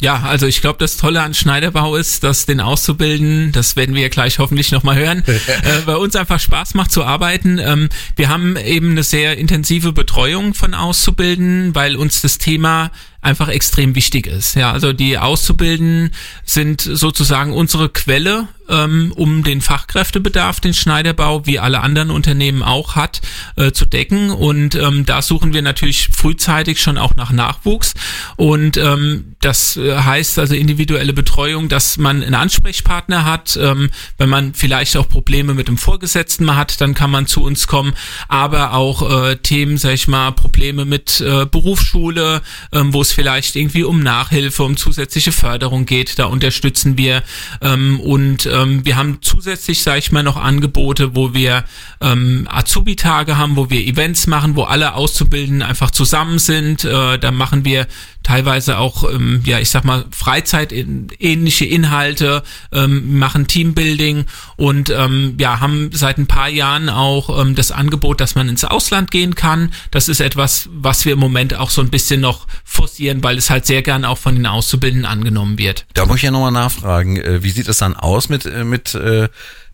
Ja, 0.00 0.20
also 0.20 0.46
ich 0.46 0.60
glaube, 0.60 0.78
das 0.78 0.96
Tolle 0.96 1.22
an 1.22 1.34
Schneiderbau 1.34 1.96
ist, 1.96 2.22
dass 2.22 2.46
den 2.46 2.60
auszubilden, 2.60 3.50
das 3.50 3.74
werden 3.74 3.96
wir 3.96 4.02
ja 4.02 4.08
gleich 4.08 4.38
hoffentlich 4.38 4.70
nochmal 4.70 4.96
hören, 4.96 5.24
äh, 5.26 5.80
bei 5.86 5.96
uns 5.96 6.14
einfach 6.14 6.38
Spaß 6.38 6.74
macht 6.74 6.92
zu 6.92 7.04
arbeiten. 7.04 7.58
Ähm, 7.58 7.88
wir 8.14 8.28
haben 8.28 8.56
eben 8.56 8.92
eine 8.92 9.02
sehr 9.02 9.38
intensive 9.38 9.92
Betreuung 9.92 10.54
von 10.54 10.74
Auszubilden, 10.74 11.74
weil 11.74 11.96
uns 11.96 12.22
das 12.22 12.38
Thema 12.38 12.92
einfach 13.20 13.48
extrem 13.48 13.94
wichtig 13.94 14.26
ist. 14.26 14.54
Ja, 14.54 14.72
also 14.72 14.92
die 14.92 15.18
Auszubildenden 15.18 16.14
sind 16.44 16.80
sozusagen 16.80 17.52
unsere 17.52 17.88
Quelle, 17.88 18.48
ähm, 18.68 19.12
um 19.16 19.42
den 19.42 19.60
Fachkräftebedarf, 19.60 20.60
den 20.60 20.74
Schneiderbau, 20.74 21.46
wie 21.46 21.58
alle 21.58 21.80
anderen 21.80 22.10
Unternehmen 22.10 22.62
auch 22.62 22.94
hat, 22.94 23.20
äh, 23.56 23.72
zu 23.72 23.86
decken. 23.86 24.30
Und 24.30 24.74
ähm, 24.76 25.04
da 25.04 25.22
suchen 25.22 25.52
wir 25.52 25.62
natürlich 25.62 26.08
frühzeitig 26.12 26.80
schon 26.80 26.98
auch 26.98 27.16
nach 27.16 27.32
Nachwuchs. 27.32 27.94
Und 28.36 28.76
ähm, 28.76 29.34
das 29.40 29.76
äh, 29.76 29.96
heißt 29.96 30.38
also 30.38 30.54
individuelle 30.54 31.12
Betreuung, 31.12 31.68
dass 31.68 31.98
man 31.98 32.22
einen 32.22 32.34
Ansprechpartner 32.34 33.24
hat. 33.24 33.58
Ähm, 33.60 33.90
wenn 34.16 34.28
man 34.28 34.54
vielleicht 34.54 34.96
auch 34.96 35.08
Probleme 35.08 35.54
mit 35.54 35.66
dem 35.66 35.78
Vorgesetzten 35.78 36.44
mal 36.44 36.56
hat, 36.56 36.80
dann 36.80 36.94
kann 36.94 37.10
man 37.10 37.26
zu 37.26 37.42
uns 37.42 37.66
kommen. 37.66 37.94
Aber 38.28 38.74
auch 38.74 39.26
äh, 39.26 39.36
Themen, 39.36 39.76
sag 39.76 39.94
ich 39.94 40.08
mal, 40.08 40.30
Probleme 40.32 40.84
mit 40.84 41.20
äh, 41.20 41.46
Berufsschule, 41.46 42.42
ähm, 42.72 42.92
wo 42.92 43.02
es 43.08 43.12
vielleicht 43.12 43.56
irgendwie 43.56 43.84
um 43.84 44.00
Nachhilfe, 44.00 44.62
um 44.62 44.76
zusätzliche 44.76 45.32
Förderung 45.32 45.86
geht, 45.86 46.18
da 46.18 46.26
unterstützen 46.26 46.96
wir. 46.96 47.22
Ähm, 47.60 48.00
und 48.00 48.46
ähm, 48.46 48.84
wir 48.84 48.96
haben 48.96 49.18
zusätzlich, 49.20 49.82
sage 49.82 49.98
ich 49.98 50.12
mal, 50.12 50.22
noch 50.22 50.36
Angebote, 50.36 51.16
wo 51.16 51.34
wir 51.34 51.64
ähm, 52.00 52.46
Azubi-Tage 52.50 53.36
haben, 53.36 53.56
wo 53.56 53.70
wir 53.70 53.80
Events 53.80 54.26
machen, 54.26 54.56
wo 54.56 54.64
alle 54.64 54.94
Auszubildenden 54.94 55.62
einfach 55.62 55.90
zusammen 55.90 56.38
sind. 56.38 56.84
Äh, 56.84 57.18
da 57.18 57.30
machen 57.30 57.64
wir 57.64 57.86
teilweise 58.22 58.76
auch, 58.76 59.10
ähm, 59.10 59.40
ja, 59.46 59.58
ich 59.58 59.70
sag 59.70 59.84
mal, 59.84 60.04
Freizeit-ähnliche 60.10 61.64
Inhalte, 61.64 62.42
ähm, 62.72 63.18
machen 63.18 63.46
Teambuilding 63.46 64.26
und 64.56 64.90
ähm, 64.90 65.36
ja, 65.38 65.60
haben 65.60 65.90
seit 65.94 66.18
ein 66.18 66.26
paar 66.26 66.50
Jahren 66.50 66.90
auch 66.90 67.40
ähm, 67.40 67.54
das 67.54 67.72
Angebot, 67.72 68.20
dass 68.20 68.34
man 68.34 68.50
ins 68.50 68.64
Ausland 68.64 69.10
gehen 69.10 69.34
kann. 69.34 69.72
Das 69.90 70.08
ist 70.08 70.20
etwas, 70.20 70.68
was 70.72 71.06
wir 71.06 71.14
im 71.14 71.18
Moment 71.18 71.54
auch 71.54 71.70
so 71.70 71.80
ein 71.80 71.88
bisschen 71.88 72.20
noch 72.20 72.46
forcieren, 72.64 72.97
weil 73.22 73.38
es 73.38 73.50
halt 73.50 73.66
sehr 73.66 73.82
gern 73.82 74.04
auch 74.04 74.18
von 74.18 74.34
den 74.34 74.46
Auszubildenden 74.46 75.06
angenommen 75.06 75.58
wird. 75.58 75.86
Da 75.94 76.06
muss 76.06 76.16
ich 76.16 76.22
ja 76.22 76.30
nochmal 76.30 76.52
nachfragen, 76.52 77.16
äh, 77.16 77.42
wie 77.42 77.50
sieht 77.50 77.68
es 77.68 77.78
dann 77.78 77.94
aus 77.94 78.28
mit, 78.28 78.46
äh, 78.94 79.28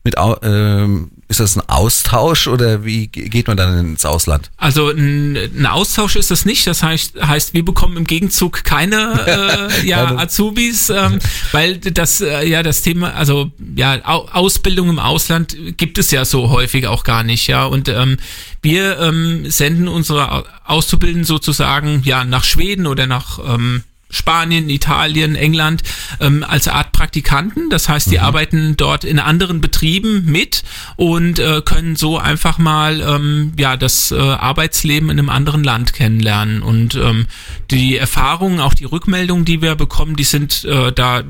mit, 0.05 0.17
äh, 0.17 0.87
ist 1.29 1.41
das 1.41 1.57
ein 1.57 1.67
Austausch 1.67 2.47
oder 2.47 2.85
wie 2.85 3.07
geht 3.07 3.49
man 3.49 3.57
dann 3.57 3.79
ins 3.79 4.05
Ausland? 4.05 4.51
Also 4.59 4.91
ein, 4.91 5.37
ein 5.37 5.67
Austausch 5.67 6.17
ist 6.17 6.31
das 6.31 6.45
nicht. 6.45 6.67
Das 6.67 6.83
heißt, 6.83 7.21
heißt 7.21 7.55
wir 7.55 7.65
bekommen 7.65 7.97
im 7.97 8.07
Gegenzug 8.07 8.65
keine 8.65 9.71
äh, 9.81 9.87
ja, 9.87 10.17
Azubis, 10.17 10.91
ähm, 10.91 11.19
weil 11.53 11.79
das 11.79 12.21
äh, 12.21 12.47
ja 12.47 12.63
das 12.63 12.83
Thema, 12.83 13.15
also 13.15 13.51
ja 13.75 14.05
Ausbildung 14.05 14.91
im 14.91 14.99
Ausland 14.99 15.57
gibt 15.79 15.97
es 15.97 16.11
ja 16.11 16.27
so 16.27 16.51
häufig 16.51 16.87
auch 16.87 17.03
gar 17.05 17.23
nicht, 17.23 17.47
ja. 17.47 17.65
Und 17.65 17.89
ähm, 17.89 18.19
wir 18.61 18.99
ähm, 18.99 19.51
senden 19.51 19.89
unsere 19.89 20.45
Auszubildenden 20.65 21.25
sozusagen 21.25 22.03
ja 22.05 22.25
nach 22.25 22.45
Schweden 22.45 22.87
oder 22.87 23.07
nach 23.07 23.39
ähm, 23.39 23.85
Spanien, 24.15 24.71
Italien, 24.71 25.35
England 25.35 25.83
ähm, 26.21 26.45
als 26.47 26.69
Art 26.69 26.93
Praktikanten. 26.93 27.71
Das 27.71 27.89
heißt, 27.89 28.11
die 28.11 28.19
mhm. 28.19 28.25
arbeiten 28.25 28.77
dort 28.77 29.05
in 29.05 29.19
anderen 29.19 29.61
Betrieben 29.61 30.25
mit 30.25 30.63
und 30.97 31.39
äh, 31.39 31.63
können 31.65 31.97
so 31.97 32.19
einfach 32.19 32.59
mal 32.59 33.01
ähm, 33.01 33.53
ja 33.59 33.77
das 33.77 34.11
äh, 34.11 34.19
Arbeitsleben 34.19 35.11
in 35.11 35.19
einem 35.19 35.29
anderen 35.29 35.65
Land 35.65 35.93
kennenlernen. 35.93 36.63
Und 36.63 36.95
ähm, 36.95 37.27
die 37.71 37.97
Erfahrungen, 37.97 38.61
auch 38.61 38.75
die 38.75 38.85
Rückmeldungen, 38.85 39.45
die 39.45 39.63
wir 39.63 39.75
bekommen, 39.75 40.17
die 40.17 40.25
sind 40.25 40.65
äh, 40.65 40.93
da 40.93 41.23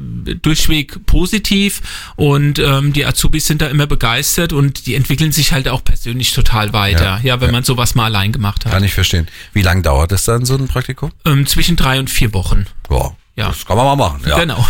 durchweg 0.42 1.06
positiv 1.06 1.80
und 2.16 2.58
ähm, 2.58 2.92
die 2.92 3.04
Azubis 3.06 3.46
sind 3.46 3.62
da 3.62 3.66
immer 3.68 3.86
begeistert 3.86 4.52
und 4.52 4.86
die 4.86 4.94
entwickeln 4.94 5.32
sich 5.32 5.52
halt 5.52 5.68
auch 5.68 5.82
persönlich 5.82 6.32
total 6.32 6.72
weiter. 6.72 7.20
Ja, 7.22 7.34
ja 7.34 7.40
wenn 7.40 7.48
ja. 7.48 7.52
man 7.52 7.64
sowas 7.64 7.94
mal 7.94 8.04
allein 8.04 8.32
gemacht 8.32 8.64
hat. 8.64 8.72
Kann 8.72 8.84
ich 8.84 8.94
verstehen. 8.94 9.28
Wie 9.52 9.62
lange 9.62 9.82
dauert 9.82 10.12
es 10.12 10.24
dann 10.24 10.44
so 10.44 10.54
ein 10.54 10.68
Praktikum? 10.68 11.10
Ähm, 11.24 11.46
zwischen 11.46 11.76
drei 11.76 11.98
und 11.98 12.10
vier 12.10 12.32
Wochen. 12.34 12.66
Ja, 12.90 13.12
ja. 13.36 13.48
Das 13.48 13.64
kann 13.66 13.76
man 13.76 13.86
mal 13.86 13.96
machen. 13.96 14.20
Ja. 14.26 14.38
Genau. 14.38 14.64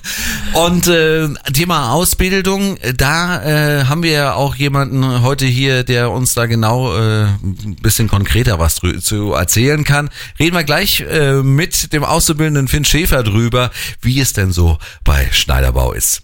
Und 0.54 0.86
äh, 0.86 1.28
Thema 1.52 1.92
Ausbildung, 1.92 2.78
da 2.96 3.42
äh, 3.42 3.84
haben 3.84 4.02
wir 4.02 4.12
ja 4.12 4.34
auch 4.34 4.54
jemanden 4.54 5.22
heute 5.22 5.44
hier, 5.44 5.84
der 5.84 6.10
uns 6.10 6.34
da 6.34 6.46
genau 6.46 6.96
äh, 6.96 7.24
ein 7.24 7.76
bisschen 7.82 8.08
konkreter 8.08 8.58
was 8.58 8.80
zu 9.00 9.32
erzählen 9.32 9.84
kann. 9.84 10.08
Reden 10.38 10.56
wir 10.56 10.64
gleich 10.64 11.00
äh, 11.00 11.42
mit 11.42 11.92
dem 11.92 12.04
Auszubildenden 12.04 12.68
Finn 12.68 12.84
Schäfer 12.84 13.22
drüber, 13.22 13.70
wie 14.00 14.20
es 14.20 14.32
denn 14.32 14.52
so 14.52 14.78
bei 15.04 15.28
Schneiderbau 15.32 15.92
ist. 15.92 16.22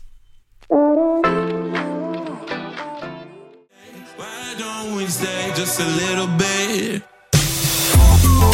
Just 5.55 5.79
a 5.81 5.85
little 5.85 6.27
bit. 6.39 6.52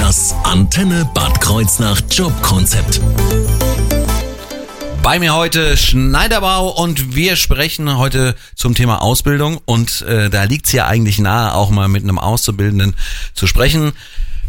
Das 0.09 0.35
Antenne 0.43 1.07
Bad 1.13 1.39
Kreuznach 1.39 2.01
Jobkonzept. 2.11 2.99
Bei 5.03 5.19
mir 5.19 5.35
heute 5.35 5.77
Schneiderbau 5.77 6.71
und 6.71 7.15
wir 7.15 7.37
sprechen 7.37 7.99
heute 7.99 8.35
zum 8.55 8.75
Thema 8.75 9.03
Ausbildung 9.03 9.61
und 9.67 10.01
äh, 10.01 10.31
da 10.31 10.45
liegt 10.45 10.65
es 10.65 10.73
ja 10.73 10.87
eigentlich 10.87 11.19
nahe, 11.19 11.53
auch 11.53 11.69
mal 11.69 11.89
mit 11.89 12.05
einem 12.05 12.19
Auszubildenden 12.19 12.95
zu 13.35 13.47
sprechen. 13.47 13.93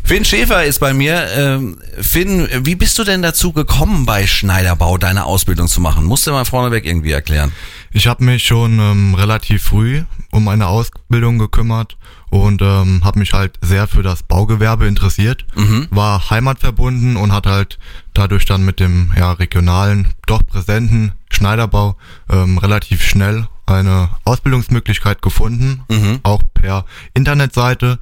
Finn 0.04 0.26
Schäfer 0.26 0.66
ist 0.66 0.80
bei 0.80 0.94
mir. 0.94 1.28
Ähm, 1.36 1.78
Finn, 2.00 2.48
wie 2.64 2.76
bist 2.76 2.98
du 2.98 3.04
denn 3.04 3.22
dazu 3.22 3.54
gekommen, 3.54 4.06
bei 4.06 4.26
Schneiderbau 4.26 4.98
deine 4.98 5.26
Ausbildung 5.26 5.68
zu 5.68 5.82
machen? 5.82 6.06
Musst 6.06 6.26
du 6.26 6.32
mal 6.32 6.46
vorneweg 6.46 6.86
irgendwie 6.86 7.12
erklären. 7.12 7.52
Ich 7.92 8.08
habe 8.08 8.24
mich 8.24 8.44
schon 8.44 8.80
ähm, 8.80 9.16
relativ 9.16 9.64
früh 9.64 10.04
um 10.32 10.44
meine 10.44 10.68
Ausbildung 10.68 11.40
gekümmert 11.40 11.98
und 12.30 12.62
ähm, 12.62 13.02
habe 13.04 13.20
mich 13.20 13.34
halt 13.34 13.58
sehr 13.62 13.88
für 13.88 14.04
das 14.04 14.24
Baugewerbe 14.24 14.88
interessiert, 14.88 15.46
mhm. 15.56 15.88
war 15.90 16.30
heimatverbunden 16.30 17.18
und 17.18 17.32
hat 17.34 17.48
halt 17.48 17.80
dadurch 18.14 18.46
dann 18.46 18.64
mit 18.64 18.80
dem 18.80 19.12
ja, 19.18 19.32
regionalen, 19.32 20.10
doch 20.28 20.46
präsenten 20.46 21.14
Schneiderbau 21.32 21.96
ähm, 22.30 22.58
relativ 22.58 23.04
schnell 23.04 23.48
eine 23.70 24.10
Ausbildungsmöglichkeit 24.26 25.22
gefunden, 25.22 25.82
mhm. 25.90 26.20
auch 26.24 26.42
per 26.54 26.86
Internetseite. 27.14 28.00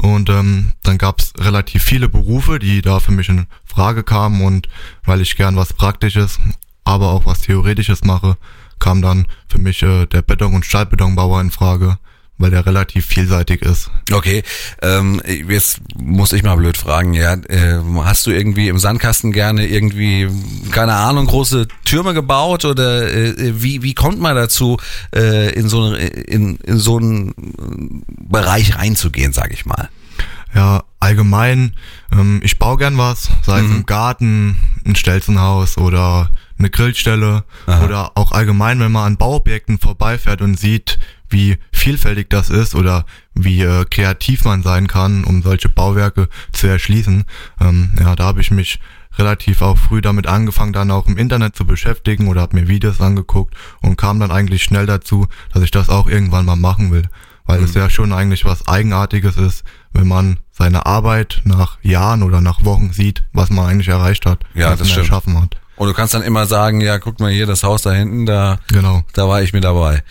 Und 0.00 0.28
ähm, 0.30 0.72
dann 0.82 0.98
gab 0.98 1.20
es 1.20 1.32
relativ 1.38 1.82
viele 1.82 2.08
Berufe, 2.08 2.58
die 2.58 2.82
da 2.82 3.00
für 3.00 3.12
mich 3.12 3.28
in 3.28 3.46
Frage 3.64 4.02
kamen. 4.02 4.42
Und 4.42 4.68
weil 5.04 5.20
ich 5.20 5.36
gern 5.36 5.56
was 5.56 5.72
Praktisches, 5.72 6.38
aber 6.84 7.10
auch 7.10 7.26
was 7.26 7.42
Theoretisches 7.42 8.04
mache, 8.04 8.36
kam 8.78 9.02
dann 9.02 9.26
für 9.48 9.58
mich 9.58 9.82
äh, 9.82 10.06
der 10.06 10.22
Beton- 10.22 10.54
und 10.54 10.64
Stahlbetonbauer 10.64 11.40
in 11.40 11.50
Frage 11.50 11.98
weil 12.40 12.50
der 12.50 12.64
relativ 12.64 13.06
vielseitig 13.06 13.60
ist. 13.60 13.90
Okay, 14.10 14.42
ähm, 14.80 15.20
jetzt 15.26 15.80
muss 15.96 16.32
ich 16.32 16.42
mal 16.42 16.56
blöd 16.56 16.78
fragen, 16.78 17.12
ja, 17.12 17.34
äh, 17.34 17.78
hast 18.02 18.26
du 18.26 18.30
irgendwie 18.30 18.68
im 18.68 18.78
Sandkasten 18.78 19.30
gerne 19.30 19.66
irgendwie, 19.66 20.28
keine 20.70 20.94
Ahnung, 20.94 21.26
große 21.26 21.68
Türme 21.84 22.14
gebaut 22.14 22.64
oder 22.64 23.12
äh, 23.12 23.62
wie, 23.62 23.82
wie 23.82 23.92
kommt 23.92 24.20
man 24.20 24.36
dazu, 24.36 24.78
äh, 25.14 25.52
in, 25.52 25.68
so, 25.68 25.94
in, 25.94 26.56
in 26.56 26.78
so 26.78 26.96
einen 26.96 27.34
Bereich 28.06 28.76
reinzugehen, 28.76 29.34
sag 29.34 29.52
ich 29.52 29.66
mal? 29.66 29.90
Ja, 30.54 30.84
allgemein, 30.98 31.74
ähm, 32.10 32.40
ich 32.42 32.58
baue 32.58 32.78
gern 32.78 32.96
was, 32.96 33.28
sei 33.42 33.60
mhm. 33.60 33.70
es 33.70 33.76
im 33.76 33.86
Garten, 33.86 34.56
ein 34.86 34.96
Stelzenhaus 34.96 35.76
oder 35.76 36.30
eine 36.58 36.70
Grillstelle 36.70 37.44
Aha. 37.66 37.84
oder 37.84 38.12
auch 38.14 38.32
allgemein, 38.32 38.80
wenn 38.80 38.92
man 38.92 39.04
an 39.04 39.16
Bauobjekten 39.18 39.78
vorbeifährt 39.78 40.40
und 40.40 40.58
sieht, 40.58 40.98
wie 41.30 41.58
vielfältig 41.72 42.28
das 42.28 42.50
ist 42.50 42.74
oder 42.74 43.06
wie 43.34 43.62
äh, 43.62 43.84
kreativ 43.84 44.44
man 44.44 44.62
sein 44.62 44.86
kann, 44.86 45.24
um 45.24 45.42
solche 45.42 45.68
Bauwerke 45.68 46.28
zu 46.52 46.66
erschließen. 46.66 47.24
Ähm, 47.60 47.92
ja, 47.98 48.16
da 48.16 48.24
habe 48.24 48.40
ich 48.40 48.50
mich 48.50 48.80
relativ 49.18 49.62
auch 49.62 49.78
früh 49.78 50.00
damit 50.00 50.26
angefangen, 50.26 50.72
dann 50.72 50.90
auch 50.90 51.06
im 51.06 51.16
Internet 51.16 51.56
zu 51.56 51.64
beschäftigen 51.64 52.28
oder 52.28 52.42
habe 52.42 52.56
mir 52.56 52.68
Videos 52.68 53.00
angeguckt 53.00 53.54
und 53.80 53.96
kam 53.96 54.20
dann 54.20 54.30
eigentlich 54.30 54.62
schnell 54.62 54.86
dazu, 54.86 55.26
dass 55.52 55.62
ich 55.62 55.70
das 55.70 55.88
auch 55.88 56.08
irgendwann 56.08 56.44
mal 56.44 56.56
machen 56.56 56.90
will. 56.90 57.04
Weil 57.44 57.58
mhm. 57.58 57.64
es 57.64 57.74
ja 57.74 57.90
schon 57.90 58.12
eigentlich 58.12 58.44
was 58.44 58.68
Eigenartiges 58.68 59.36
ist, 59.36 59.64
wenn 59.92 60.06
man 60.06 60.38
seine 60.52 60.86
Arbeit 60.86 61.40
nach 61.44 61.78
Jahren 61.82 62.22
oder 62.22 62.40
nach 62.40 62.64
Wochen 62.64 62.92
sieht, 62.92 63.24
was 63.32 63.50
man 63.50 63.66
eigentlich 63.66 63.88
erreicht 63.88 64.26
hat, 64.26 64.40
ja, 64.54 64.70
was 64.70 64.78
das 64.78 64.80
man 64.80 64.88
stimmt. 64.88 65.06
erschaffen 65.06 65.42
hat. 65.42 65.56
Und 65.76 65.88
du 65.88 65.94
kannst 65.94 66.12
dann 66.12 66.22
immer 66.22 66.44
sagen, 66.44 66.82
ja, 66.82 66.98
guck 66.98 67.20
mal 67.20 67.30
hier, 67.30 67.46
das 67.46 67.62
Haus 67.62 67.82
da 67.82 67.92
hinten, 67.92 68.26
da, 68.26 68.58
genau. 68.68 69.02
da 69.14 69.26
war 69.26 69.42
ich 69.42 69.54
mit 69.54 69.64
dabei. 69.64 70.02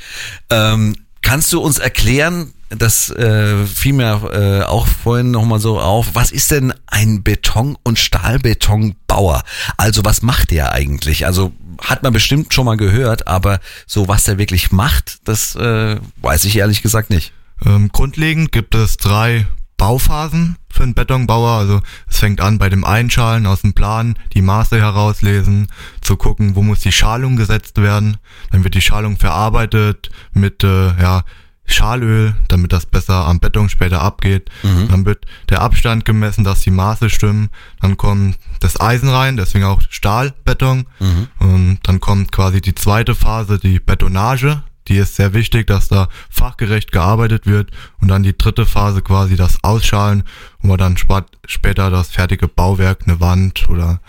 Ähm, 0.49 0.95
Kannst 1.21 1.51
du 1.53 1.61
uns 1.61 1.79
erklären, 1.79 2.53
das 2.69 3.09
äh, 3.09 3.65
fiel 3.65 3.93
mir 3.93 4.31
äh, 4.31 4.63
auch 4.63 4.87
vorhin 4.87 5.31
nochmal 5.31 5.59
so 5.59 5.79
auf, 5.79 6.09
was 6.13 6.31
ist 6.31 6.51
denn 6.51 6.73
ein 6.87 7.23
Beton- 7.23 7.77
und 7.83 7.97
Stahlbetonbauer? 7.97 9.43
Also 9.77 10.05
was 10.05 10.21
macht 10.21 10.51
der 10.51 10.71
eigentlich? 10.73 11.25
Also 11.25 11.51
hat 11.81 12.03
man 12.03 12.13
bestimmt 12.13 12.53
schon 12.53 12.65
mal 12.65 12.77
gehört, 12.77 13.27
aber 13.27 13.59
so 13.87 14.07
was 14.07 14.23
der 14.23 14.37
wirklich 14.37 14.71
macht, 14.71 15.27
das 15.27 15.55
äh, 15.55 15.97
weiß 16.21 16.45
ich 16.45 16.57
ehrlich 16.57 16.81
gesagt 16.81 17.09
nicht. 17.09 17.33
Ähm, 17.65 17.89
grundlegend 17.91 18.51
gibt 18.51 18.75
es 18.75 18.97
drei 18.97 19.47
Bauphasen 19.77 20.57
für 20.71 20.83
einen 20.83 20.93
Betonbauer. 20.93 21.51
Also 21.51 21.81
es 22.07 22.19
fängt 22.19 22.41
an 22.41 22.57
bei 22.57 22.69
dem 22.69 22.83
Einschalen 22.83 23.45
aus 23.45 23.61
dem 23.61 23.73
Plan, 23.73 24.15
die 24.33 24.41
Maße 24.41 24.77
herauslesen, 24.77 25.67
zu 26.01 26.15
gucken, 26.15 26.55
wo 26.55 26.61
muss 26.61 26.81
die 26.81 26.91
Schalung 26.91 27.35
gesetzt 27.35 27.81
werden. 27.81 28.17
Dann 28.51 28.63
wird 28.63 28.75
die 28.75 28.81
Schalung 28.81 29.17
verarbeitet 29.17 30.09
mit 30.33 30.63
äh, 30.63 30.87
ja, 31.01 31.23
Schalöl, 31.65 32.35
damit 32.47 32.73
das 32.73 32.85
besser 32.85 33.27
am 33.27 33.39
Beton 33.39 33.69
später 33.69 34.01
abgeht. 34.01 34.49
Mhm. 34.63 34.87
Dann 34.89 35.05
wird 35.05 35.25
der 35.49 35.61
Abstand 35.61 36.05
gemessen, 36.05 36.43
dass 36.43 36.61
die 36.61 36.71
Maße 36.71 37.09
stimmen. 37.09 37.49
Dann 37.81 37.97
kommt 37.97 38.37
das 38.59 38.79
Eisen 38.79 39.09
rein, 39.09 39.37
deswegen 39.37 39.65
auch 39.65 39.81
Stahlbeton. 39.89 40.85
Mhm. 40.99 41.27
Und 41.39 41.79
dann 41.83 41.99
kommt 41.99 42.31
quasi 42.31 42.61
die 42.61 42.75
zweite 42.75 43.15
Phase, 43.15 43.59
die 43.59 43.79
Betonage 43.79 44.63
die 44.89 44.97
ist 44.97 45.15
sehr 45.15 45.33
wichtig, 45.33 45.67
dass 45.67 45.87
da 45.87 46.09
fachgerecht 46.29 46.91
gearbeitet 46.91 47.45
wird 47.45 47.71
und 48.01 48.09
dann 48.09 48.23
die 48.23 48.37
dritte 48.37 48.65
Phase 48.65 49.01
quasi 49.01 49.35
das 49.35 49.63
Ausschalen, 49.63 50.23
wo 50.59 50.67
man 50.67 50.77
dann 50.77 50.97
später 51.45 51.89
das 51.89 52.09
fertige 52.09 52.47
Bauwerk, 52.47 53.03
eine 53.05 53.19
Wand 53.19 53.69
oder 53.69 54.01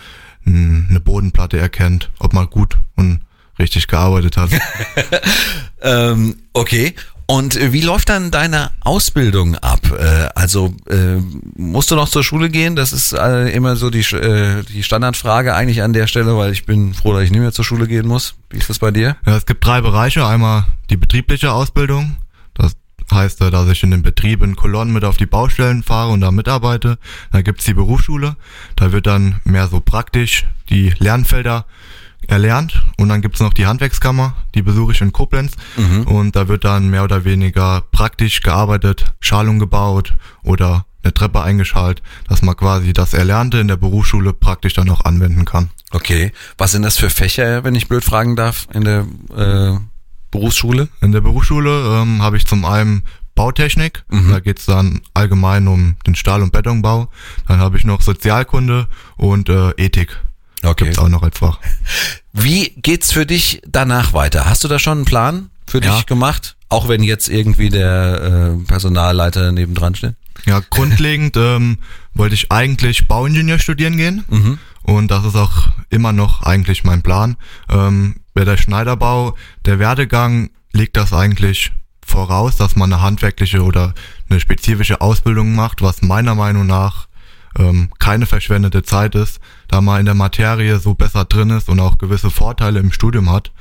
eine 0.46 1.00
Bodenplatte 1.00 1.58
erkennt, 1.58 2.10
ob 2.18 2.32
man 2.32 2.48
gut 2.48 2.78
und 2.96 3.20
richtig 3.58 3.86
gearbeitet 3.86 4.36
hat. 4.36 4.50
ähm, 5.82 6.36
okay. 6.54 6.94
Und 7.30 7.54
äh, 7.54 7.72
wie 7.72 7.80
läuft 7.80 8.08
dann 8.08 8.32
deine 8.32 8.72
Ausbildung 8.80 9.54
ab? 9.54 9.82
Äh, 9.96 10.30
also 10.34 10.74
äh, 10.88 11.18
musst 11.54 11.92
du 11.92 11.94
noch 11.94 12.08
zur 12.08 12.24
Schule 12.24 12.48
gehen? 12.48 12.74
Das 12.74 12.92
ist 12.92 13.12
immer 13.12 13.76
so 13.76 13.88
die, 13.88 14.04
die 14.68 14.82
Standardfrage 14.82 15.54
eigentlich 15.54 15.84
an 15.84 15.92
der 15.92 16.08
Stelle, 16.08 16.36
weil 16.36 16.50
ich 16.50 16.66
bin 16.66 16.92
froh, 16.92 17.12
dass 17.12 17.22
ich 17.22 17.30
nicht 17.30 17.38
mehr 17.38 17.52
zur 17.52 17.64
Schule 17.64 17.86
gehen 17.86 18.08
muss. 18.08 18.34
Wie 18.50 18.58
ist 18.58 18.68
das 18.68 18.80
bei 18.80 18.90
dir? 18.90 19.16
Ja, 19.26 19.36
es 19.36 19.46
gibt 19.46 19.64
drei 19.64 19.80
Bereiche. 19.80 20.26
Einmal 20.26 20.64
die 20.90 20.96
betriebliche 20.96 21.52
Ausbildung. 21.52 22.16
Das 22.54 22.72
heißt, 23.12 23.40
dass 23.40 23.68
ich 23.68 23.84
in 23.84 23.92
den 23.92 24.02
Betrieb 24.02 24.42
in 24.42 24.56
Kolonnen 24.56 24.92
mit 24.92 25.04
auf 25.04 25.16
die 25.16 25.26
Baustellen 25.26 25.84
fahre 25.84 26.10
und 26.10 26.22
da 26.22 26.32
mitarbeite. 26.32 26.98
Dann 27.30 27.44
gibt's 27.44 27.64
die 27.64 27.74
Berufsschule. 27.74 28.34
Da 28.74 28.90
wird 28.90 29.06
dann 29.06 29.40
mehr 29.44 29.68
so 29.68 29.78
praktisch 29.78 30.46
die 30.68 30.92
Lernfelder 30.98 31.64
erlernt. 32.28 32.82
Und 32.98 33.08
dann 33.08 33.22
gibt's 33.22 33.40
noch 33.40 33.52
die 33.54 33.66
Handwerkskammer, 33.66 34.34
die 34.54 34.62
besuche 34.62 34.92
ich 34.92 35.00
in 35.00 35.12
Koblenz. 35.12 35.52
Und 36.06 36.36
da 36.36 36.48
wird 36.48 36.64
dann 36.64 36.88
mehr 36.90 37.04
oder 37.04 37.24
weniger 37.24 37.82
praktisch 37.92 38.40
gearbeitet, 38.42 39.06
Schalung 39.20 39.58
gebaut 39.58 40.14
oder 40.42 40.84
eine 41.02 41.14
Treppe 41.14 41.40
eingeschalt, 41.42 42.02
dass 42.28 42.42
man 42.42 42.56
quasi 42.56 42.92
das 42.92 43.14
Erlernte 43.14 43.58
in 43.58 43.68
der 43.68 43.76
Berufsschule 43.76 44.32
praktisch 44.34 44.74
dann 44.74 44.90
auch 44.90 45.04
anwenden 45.04 45.46
kann. 45.46 45.70
Okay. 45.92 46.30
Was 46.58 46.72
sind 46.72 46.82
das 46.82 46.98
für 46.98 47.08
Fächer, 47.10 47.64
wenn 47.64 47.74
ich 47.74 47.88
blöd 47.88 48.04
fragen 48.04 48.36
darf, 48.36 48.68
in 48.74 48.84
der 48.84 49.06
äh, 49.34 49.78
Berufsschule? 50.30 50.88
In 51.00 51.12
der 51.12 51.22
Berufsschule 51.22 52.00
ähm, 52.02 52.22
habe 52.22 52.36
ich 52.36 52.46
zum 52.46 52.64
einen 52.64 53.02
Bautechnik, 53.34 54.04
Mhm. 54.10 54.30
da 54.30 54.40
geht's 54.40 54.66
dann 54.66 55.00
allgemein 55.14 55.66
um 55.68 55.96
den 56.06 56.14
Stahl- 56.14 56.42
und 56.42 56.52
Betonbau. 56.52 57.08
Dann 57.48 57.58
habe 57.60 57.78
ich 57.78 57.84
noch 57.84 58.02
Sozialkunde 58.02 58.86
und 59.16 59.48
äh, 59.48 59.70
Ethik. 59.78 60.18
Okay. 60.62 60.84
Gibt's 60.84 60.98
auch 60.98 61.08
noch 61.08 61.22
als 61.22 61.38
Fach. 61.38 61.58
Wie 62.32 62.70
geht's 62.76 63.12
für 63.12 63.26
dich 63.26 63.62
danach 63.66 64.12
weiter? 64.12 64.44
Hast 64.46 64.62
du 64.64 64.68
da 64.68 64.78
schon 64.78 64.98
einen 64.98 65.04
Plan 65.04 65.50
für 65.66 65.82
Ja. 65.82 65.94
dich 65.96 66.06
gemacht? 66.06 66.56
Auch 66.68 66.88
wenn 66.88 67.02
jetzt 67.02 67.28
irgendwie 67.28 67.68
der 67.70 68.56
äh, 68.60 68.64
Personalleiter 68.66 69.52
nebendran 69.52 69.94
steht? 69.94 70.14
Ja, 70.46 70.60
grundlegend 70.70 71.36
ähm, 71.36 71.78
wollte 72.14 72.34
ich 72.34 72.50
eigentlich 72.52 73.08
Bauingenieur 73.08 73.58
studieren 73.58 73.96
gehen. 73.96 74.24
Mhm. 74.28 74.58
Und 74.82 75.10
das 75.10 75.24
ist 75.24 75.36
auch 75.36 75.68
immer 75.90 76.12
noch 76.12 76.42
eigentlich 76.42 76.84
mein 76.84 77.02
Plan. 77.02 77.36
Ähm, 77.68 78.16
bei 78.34 78.44
der 78.44 78.56
Schneiderbau, 78.56 79.36
der 79.66 79.78
Werdegang 79.78 80.50
legt 80.72 80.96
das 80.96 81.12
eigentlich 81.12 81.72
voraus, 82.04 82.56
dass 82.56 82.76
man 82.76 82.92
eine 82.92 83.02
handwerkliche 83.02 83.62
oder 83.62 83.94
eine 84.28 84.40
spezifische 84.40 85.00
Ausbildung 85.00 85.54
macht, 85.54 85.82
was 85.82 86.02
meiner 86.02 86.34
Meinung 86.34 86.66
nach 86.66 87.08
ähm, 87.58 87.90
keine 87.98 88.26
verschwendete 88.26 88.82
Zeit 88.82 89.14
ist, 89.14 89.40
da 89.70 89.80
man 89.80 90.00
in 90.00 90.06
der 90.06 90.14
Materie 90.14 90.80
so 90.80 90.94
besser 90.94 91.24
drin 91.24 91.50
ist 91.50 91.68
und 91.68 91.78
auch 91.78 91.96
gewisse 91.96 92.30
Vorteile 92.30 92.80
im 92.80 92.90
Studium 92.90 93.30
hat. 93.30 93.52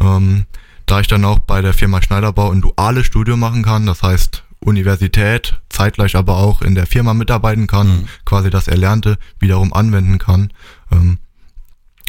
Ähm, 0.00 0.44
da 0.84 1.00
ich 1.00 1.08
dann 1.08 1.24
auch 1.24 1.38
bei 1.38 1.62
der 1.62 1.72
Firma 1.72 2.02
Schneiderbau 2.02 2.50
ein 2.50 2.60
duales 2.60 3.06
Studium 3.06 3.40
machen 3.40 3.64
kann, 3.64 3.86
das 3.86 4.02
heißt 4.02 4.44
Universität, 4.60 5.58
zeitgleich 5.70 6.14
aber 6.14 6.36
auch 6.36 6.60
in 6.60 6.74
der 6.74 6.86
Firma 6.86 7.14
mitarbeiten 7.14 7.66
kann, 7.66 8.06
quasi 8.26 8.50
das 8.50 8.68
Erlernte 8.68 9.16
wiederum 9.38 9.72
anwenden 9.72 10.18
kann, 10.18 10.52
ähm, 10.92 11.18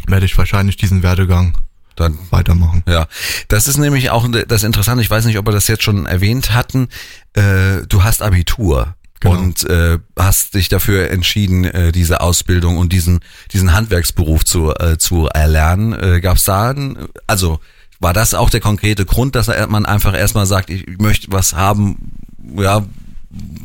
werde 0.08 0.26
ich 0.26 0.38
wahrscheinlich 0.38 0.76
diesen 0.76 1.02
Werdegang 1.02 1.58
Dann 1.96 2.20
weitermachen. 2.30 2.84
Ja, 2.86 3.08
das 3.48 3.68
ist 3.68 3.78
nämlich 3.78 4.12
auch 4.12 4.28
das 4.48 4.64
Interessante. 4.64 5.02
Ich 5.02 5.10
weiß 5.10 5.26
nicht, 5.26 5.38
ob 5.38 5.48
wir 5.48 5.52
das 5.54 5.68
jetzt 5.68 5.84
schon 5.84 6.06
erwähnt 6.06 6.54
hatten. 6.54 6.90
Äh, 7.34 7.88
du 7.88 8.04
hast 8.04 8.22
Abitur 8.22 8.97
Genau. 9.20 9.36
und 9.40 9.68
äh, 9.70 9.98
hast 10.18 10.54
dich 10.54 10.70
dafür 10.70 11.10
entschieden, 11.10 11.64
äh, 11.66 11.92
diese 11.92 12.22
Ausbildung 12.22 12.78
und 12.78 12.94
diesen 12.94 13.20
diesen 13.52 13.74
Handwerksberuf 13.74 14.46
zu 14.46 14.74
äh, 14.76 14.98
zu 14.98 15.28
erlernen. 15.28 15.94
Äh, 15.94 16.22
Gab 16.22 16.38
es 16.38 16.44
da, 16.44 16.70
ein- 16.72 16.98
also 17.26 17.60
war 18.00 18.14
das 18.14 18.36
auch 18.36 18.52
der 18.52 18.60
konkrete 18.60 19.06
Grund, 19.06 19.34
dass 19.36 19.48
man 19.70 19.88
einfach 19.88 20.14
erstmal 20.16 20.46
sagt, 20.46 20.70
ich 20.70 21.00
möchte 21.00 21.32
was 21.32 21.54
haben, 21.56 22.12
ja, 22.56 22.86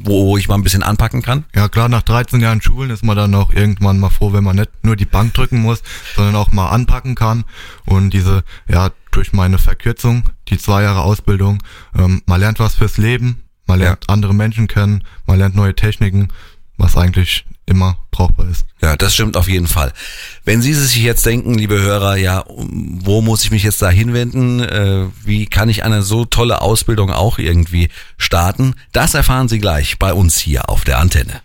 wo 0.04 0.37
ich 0.38 0.49
mal 0.49 0.54
ein 0.54 0.62
bisschen 0.62 0.82
anpacken 0.82 1.21
kann? 1.23 1.44
Ja 1.54 1.68
klar, 1.68 1.88
nach 1.90 2.02
13 2.02 2.40
Jahren 2.40 2.62
Schulen 2.62 2.90
ist 2.90 3.04
man 3.04 3.16
dann 3.16 3.35
auch 3.35 3.52
irgendwann 3.52 4.00
mal 4.00 4.09
froh, 4.11 4.32
wenn 4.32 4.42
man 4.44 4.56
nicht 4.56 4.71
nur 4.82 4.97
die 4.97 5.04
Bank 5.04 5.35
drücken 5.35 5.61
muss, 5.61 5.82
sondern 6.16 6.35
auch 6.37 6.50
mal 6.50 6.71
anpacken 6.71 7.14
kann. 7.14 7.44
Und 7.85 8.11
diese, 8.14 8.42
ja, 8.68 8.90
durch 9.11 9.32
meine 9.35 9.59
Verkürzung, 9.59 10.25
die 10.49 10.56
zwei 10.59 10.82
Jahre 10.82 11.02
Ausbildung, 11.02 11.62
ähm, 11.97 12.23
man 12.26 12.40
lernt 12.40 12.59
was 12.59 12.75
fürs 12.75 12.97
Leben, 12.97 13.42
man 13.66 13.78
lernt 13.78 14.09
andere 14.09 14.35
Menschen 14.35 14.69
kennen, 14.69 15.04
man 15.26 15.38
lernt 15.38 15.54
neue 15.54 15.75
Techniken, 15.75 16.28
was 16.76 16.97
eigentlich 16.97 17.45
immer 17.66 17.97
brauchbar 18.11 18.49
ist. 18.49 18.66
Ja, 18.81 18.97
das 18.97 19.14
stimmt 19.14 19.37
auf 19.37 19.49
jeden 19.49 19.66
Fall. 19.66 19.92
Wenn 20.45 20.62
Sie 20.62 20.75
sich 20.75 20.97
jetzt 21.02 21.25
denken, 21.25 21.54
liebe 21.54 21.81
Hörer, 21.81 22.16
ja, 22.16 22.45
wo 22.47 23.21
muss 23.21 23.45
ich 23.45 23.50
mich 23.50 23.62
jetzt 23.62 23.81
da 23.81 23.88
hinwenden? 23.88 24.61
Äh, 24.61 25.07
wie 25.25 25.47
kann 25.47 25.69
ich 25.69 25.85
eine 25.85 26.02
so 26.02 26.25
tolle 26.25 26.61
Ausbildung 26.61 27.11
auch 27.11 27.38
irgendwie 27.38 27.88
starten? 28.19 28.75
Das 28.92 29.14
erfahren 29.14 29.49
Sie 29.49 29.59
gleich 29.59 29.99
bei 29.99 30.12
uns 30.12 30.38
hier 30.38 30.69
auf 30.69 30.85
der 30.85 30.99
Antenne. 30.99 31.40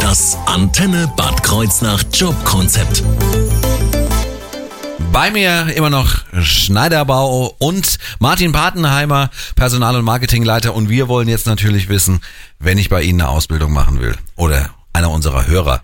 Das 0.00 0.38
Antenne 0.46 1.12
Bad 1.16 1.42
Kreuznach 1.42 2.02
Jobkonzept. 2.12 3.02
Bei 5.16 5.30
mir 5.30 5.74
immer 5.74 5.88
noch 5.88 6.14
Schneiderbau 6.42 7.56
und 7.58 7.96
Martin 8.18 8.52
Patenheimer, 8.52 9.30
Personal- 9.54 9.96
und 9.96 10.04
Marketingleiter. 10.04 10.74
Und 10.74 10.90
wir 10.90 11.08
wollen 11.08 11.26
jetzt 11.26 11.46
natürlich 11.46 11.88
wissen, 11.88 12.20
wenn 12.58 12.76
ich 12.76 12.90
bei 12.90 13.00
Ihnen 13.00 13.22
eine 13.22 13.30
Ausbildung 13.30 13.72
machen 13.72 13.98
will 13.98 14.14
oder 14.34 14.74
einer 14.92 15.10
unserer 15.10 15.46
Hörer, 15.46 15.80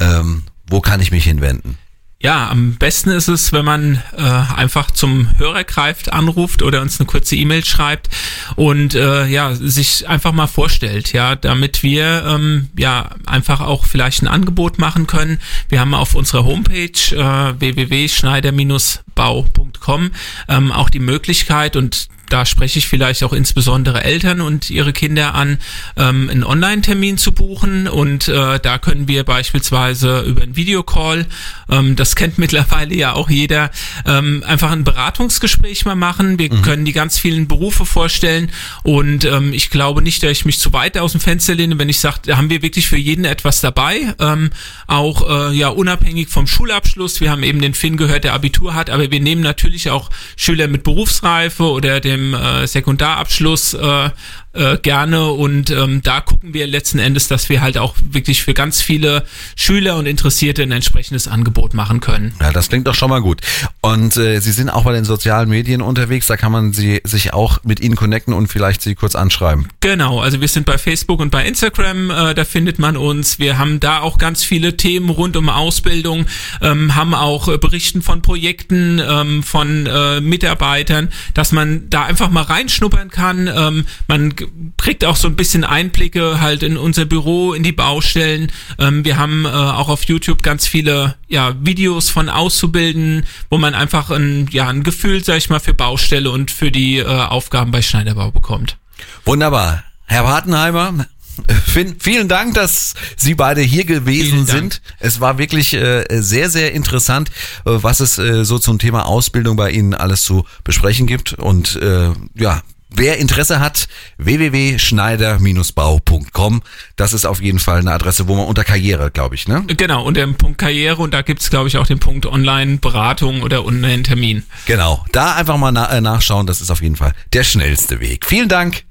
ähm, 0.00 0.44
wo 0.66 0.80
kann 0.80 1.02
ich 1.02 1.10
mich 1.10 1.24
hinwenden? 1.24 1.76
Ja, 2.22 2.50
am 2.50 2.74
besten 2.74 3.08
ist 3.08 3.28
es, 3.28 3.50
wenn 3.54 3.64
man 3.64 4.02
äh, 4.14 4.20
einfach 4.20 4.90
zum 4.90 5.38
Hörer 5.38 5.64
greift, 5.64 6.12
anruft 6.12 6.62
oder 6.62 6.82
uns 6.82 7.00
eine 7.00 7.06
kurze 7.06 7.34
E-Mail 7.34 7.64
schreibt 7.64 8.10
und 8.56 8.94
äh, 8.94 9.24
ja 9.24 9.54
sich 9.54 10.06
einfach 10.06 10.32
mal 10.32 10.46
vorstellt, 10.46 11.14
ja, 11.14 11.34
damit 11.34 11.82
wir 11.82 12.22
ähm, 12.26 12.68
ja 12.76 13.08
einfach 13.24 13.62
auch 13.62 13.86
vielleicht 13.86 14.22
ein 14.22 14.28
Angebot 14.28 14.78
machen 14.78 15.06
können. 15.06 15.40
Wir 15.70 15.80
haben 15.80 15.94
auf 15.94 16.14
unserer 16.14 16.44
Homepage 16.44 16.90
äh, 17.10 17.58
www.schneider-bau.com 17.58 20.10
ähm, 20.48 20.72
auch 20.72 20.90
die 20.90 20.98
Möglichkeit 20.98 21.74
und 21.74 22.08
da 22.32 22.46
spreche 22.46 22.78
ich 22.78 22.86
vielleicht 22.86 23.24
auch 23.24 23.32
insbesondere 23.32 24.04
Eltern 24.04 24.40
und 24.40 24.70
ihre 24.70 24.92
Kinder 24.92 25.34
an, 25.34 25.58
ähm, 25.96 26.28
einen 26.30 26.44
Online-Termin 26.44 27.18
zu 27.18 27.32
buchen. 27.32 27.88
Und 27.88 28.28
äh, 28.28 28.58
da 28.60 28.78
können 28.78 29.08
wir 29.08 29.24
beispielsweise 29.24 30.20
über 30.20 30.42
einen 30.42 30.56
Videocall, 30.56 31.26
ähm, 31.68 31.96
das 31.96 32.16
kennt 32.16 32.38
mittlerweile 32.38 32.94
ja 32.94 33.14
auch 33.14 33.28
jeder, 33.30 33.70
ähm, 34.06 34.44
einfach 34.46 34.70
ein 34.70 34.84
Beratungsgespräch 34.84 35.84
mal 35.84 35.96
machen. 35.96 36.38
Wir 36.38 36.48
können 36.48 36.84
die 36.84 36.92
ganz 36.92 37.18
vielen 37.18 37.48
Berufe 37.48 37.84
vorstellen. 37.84 38.50
Und 38.82 39.24
ähm, 39.24 39.52
ich 39.52 39.70
glaube 39.70 40.02
nicht, 40.02 40.22
dass 40.22 40.30
ich 40.30 40.44
mich 40.44 40.60
zu 40.60 40.72
weit 40.72 40.96
aus 40.98 41.12
dem 41.12 41.20
Fenster 41.20 41.54
lehne, 41.54 41.78
wenn 41.78 41.88
ich 41.88 41.98
sage, 41.98 42.20
da 42.26 42.36
haben 42.36 42.50
wir 42.50 42.62
wirklich 42.62 42.88
für 42.88 42.96
jeden 42.96 43.24
etwas 43.24 43.60
dabei. 43.60 44.14
Ähm, 44.20 44.50
auch 44.86 45.50
äh, 45.50 45.54
ja 45.54 45.68
unabhängig 45.68 46.28
vom 46.28 46.46
Schulabschluss. 46.46 47.20
Wir 47.20 47.30
haben 47.30 47.42
eben 47.42 47.60
den 47.60 47.74
Finn 47.74 47.96
gehört, 47.96 48.24
der 48.24 48.34
Abitur 48.34 48.74
hat, 48.74 48.90
aber 48.90 49.10
wir 49.10 49.20
nehmen 49.20 49.42
natürlich 49.42 49.90
auch 49.90 50.10
Schüler 50.36 50.68
mit 50.68 50.84
Berufsreife 50.84 51.64
oder 51.64 52.00
dem 52.00 52.19
äh, 52.34 52.66
Sekundarabschluss 52.66 53.74
äh, 53.74 54.10
äh, 54.52 54.78
gerne 54.78 55.30
und 55.30 55.70
ähm, 55.70 56.00
da 56.02 56.20
gucken 56.20 56.54
wir 56.54 56.66
letzten 56.66 56.98
Endes, 56.98 57.28
dass 57.28 57.48
wir 57.48 57.60
halt 57.60 57.78
auch 57.78 57.94
wirklich 58.10 58.42
für 58.42 58.54
ganz 58.54 58.82
viele 58.82 59.24
Schüler 59.56 59.96
und 59.96 60.06
Interessierte 60.06 60.62
ein 60.62 60.72
entsprechendes 60.72 61.28
Angebot 61.28 61.74
machen 61.74 62.00
können. 62.00 62.34
Ja, 62.40 62.52
das 62.52 62.68
klingt 62.68 62.86
doch 62.86 62.94
schon 62.94 63.10
mal 63.10 63.20
gut. 63.20 63.40
Und 63.80 64.16
äh, 64.16 64.40
Sie 64.40 64.52
sind 64.52 64.68
auch 64.68 64.84
bei 64.84 64.92
den 64.92 65.04
sozialen 65.04 65.48
Medien 65.48 65.82
unterwegs, 65.82 66.26
da 66.26 66.36
kann 66.36 66.50
man 66.52 66.72
Sie 66.72 67.00
sich 67.04 67.32
auch 67.32 67.62
mit 67.64 67.80
Ihnen 67.80 67.94
connecten 67.94 68.34
und 68.34 68.48
vielleicht 68.48 68.82
Sie 68.82 68.94
kurz 68.94 69.14
anschreiben. 69.14 69.68
Genau, 69.80 70.20
also 70.20 70.40
wir 70.40 70.48
sind 70.48 70.66
bei 70.66 70.78
Facebook 70.78 71.20
und 71.20 71.30
bei 71.30 71.44
Instagram, 71.44 72.10
äh, 72.10 72.34
da 72.34 72.44
findet 72.44 72.78
man 72.78 72.96
uns. 72.96 73.38
Wir 73.38 73.58
haben 73.58 73.78
da 73.78 74.00
auch 74.00 74.18
ganz 74.18 74.42
viele 74.42 74.76
Themen 74.76 75.10
rund 75.10 75.36
um 75.36 75.48
Ausbildung, 75.48 76.26
ähm, 76.60 76.96
haben 76.96 77.14
auch 77.14 77.48
äh, 77.48 77.58
Berichten 77.58 78.02
von 78.02 78.22
Projekten, 78.22 79.00
ähm, 79.04 79.42
von 79.42 79.86
äh, 79.86 80.20
Mitarbeitern, 80.20 81.08
dass 81.34 81.52
man 81.52 81.88
da 81.88 82.04
einfach 82.04 82.30
mal 82.30 82.42
reinschnuppern 82.42 83.10
kann. 83.10 83.46
Ähm, 83.46 83.86
man 84.08 84.34
kriegt 84.76 85.04
auch 85.04 85.16
so 85.16 85.28
ein 85.28 85.36
bisschen 85.36 85.64
Einblicke 85.64 86.40
halt 86.40 86.62
in 86.62 86.76
unser 86.76 87.04
Büro, 87.04 87.52
in 87.52 87.62
die 87.62 87.72
Baustellen. 87.72 88.52
Ähm, 88.78 89.04
wir 89.04 89.16
haben 89.16 89.44
äh, 89.44 89.48
auch 89.48 89.88
auf 89.88 90.04
YouTube 90.04 90.42
ganz 90.42 90.66
viele 90.66 91.16
ja, 91.28 91.54
Videos 91.60 92.10
von 92.10 92.28
Auszubildenden, 92.28 93.26
wo 93.50 93.58
man 93.58 93.74
einfach 93.74 94.10
ein, 94.10 94.48
ja, 94.50 94.68
ein 94.68 94.82
Gefühl, 94.82 95.24
sag 95.24 95.38
ich 95.38 95.50
mal, 95.50 95.60
für 95.60 95.74
Baustelle 95.74 96.30
und 96.30 96.50
für 96.50 96.70
die 96.70 96.98
äh, 96.98 97.04
Aufgaben 97.04 97.70
bei 97.70 97.82
Schneiderbau 97.82 98.30
bekommt. 98.30 98.76
Wunderbar. 99.24 99.84
Herr 100.06 100.24
Wartenheimer, 100.24 101.06
Finn, 101.66 101.96
vielen 101.98 102.28
Dank, 102.28 102.54
dass 102.54 102.94
Sie 103.16 103.34
beide 103.34 103.60
hier 103.60 103.84
gewesen 103.84 104.46
sind. 104.46 104.82
Es 104.98 105.20
war 105.20 105.38
wirklich 105.38 105.74
äh, 105.74 106.04
sehr, 106.20 106.50
sehr 106.50 106.72
interessant, 106.72 107.30
äh, 107.64 107.70
was 107.70 108.00
es 108.00 108.18
äh, 108.18 108.44
so 108.44 108.58
zum 108.58 108.78
Thema 108.78 109.06
Ausbildung 109.06 109.56
bei 109.56 109.70
Ihnen 109.70 109.94
alles 109.94 110.22
zu 110.22 110.44
besprechen 110.64 111.06
gibt. 111.06 111.34
Und 111.34 111.76
äh, 111.76 112.10
ja, 112.34 112.62
wer 112.94 113.18
Interesse 113.18 113.58
hat, 113.60 113.88
www.schneider-bau.com. 114.18 116.62
Das 116.96 117.12
ist 117.12 117.24
auf 117.24 117.40
jeden 117.42 117.58
Fall 117.58 117.80
eine 117.80 117.90
Adresse, 117.92 118.28
wo 118.28 118.34
man 118.34 118.46
unter 118.46 118.64
Karriere, 118.64 119.10
glaube 119.10 119.34
ich, 119.34 119.48
ne? 119.48 119.64
Genau, 119.66 120.04
unter 120.04 120.20
dem 120.20 120.36
Punkt 120.36 120.58
Karriere 120.58 121.02
und 121.02 121.14
da 121.14 121.22
gibt's 121.22 121.48
glaube 121.50 121.68
ich, 121.68 121.78
auch 121.78 121.86
den 121.86 122.00
Punkt 122.00 122.26
Online-Beratung 122.26 123.42
oder 123.42 123.64
Online-Termin. 123.64 124.44
Genau, 124.66 125.04
da 125.12 125.34
einfach 125.34 125.56
mal 125.56 125.72
na 125.72 125.90
äh, 125.90 126.00
nachschauen, 126.00 126.46
das 126.46 126.60
ist 126.60 126.70
auf 126.70 126.82
jeden 126.82 126.96
Fall 126.96 127.12
der 127.32 127.44
schnellste 127.44 128.00
Weg. 128.00 128.26
Vielen 128.26 128.48
Dank. 128.48 128.84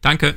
Danke. 0.00 0.36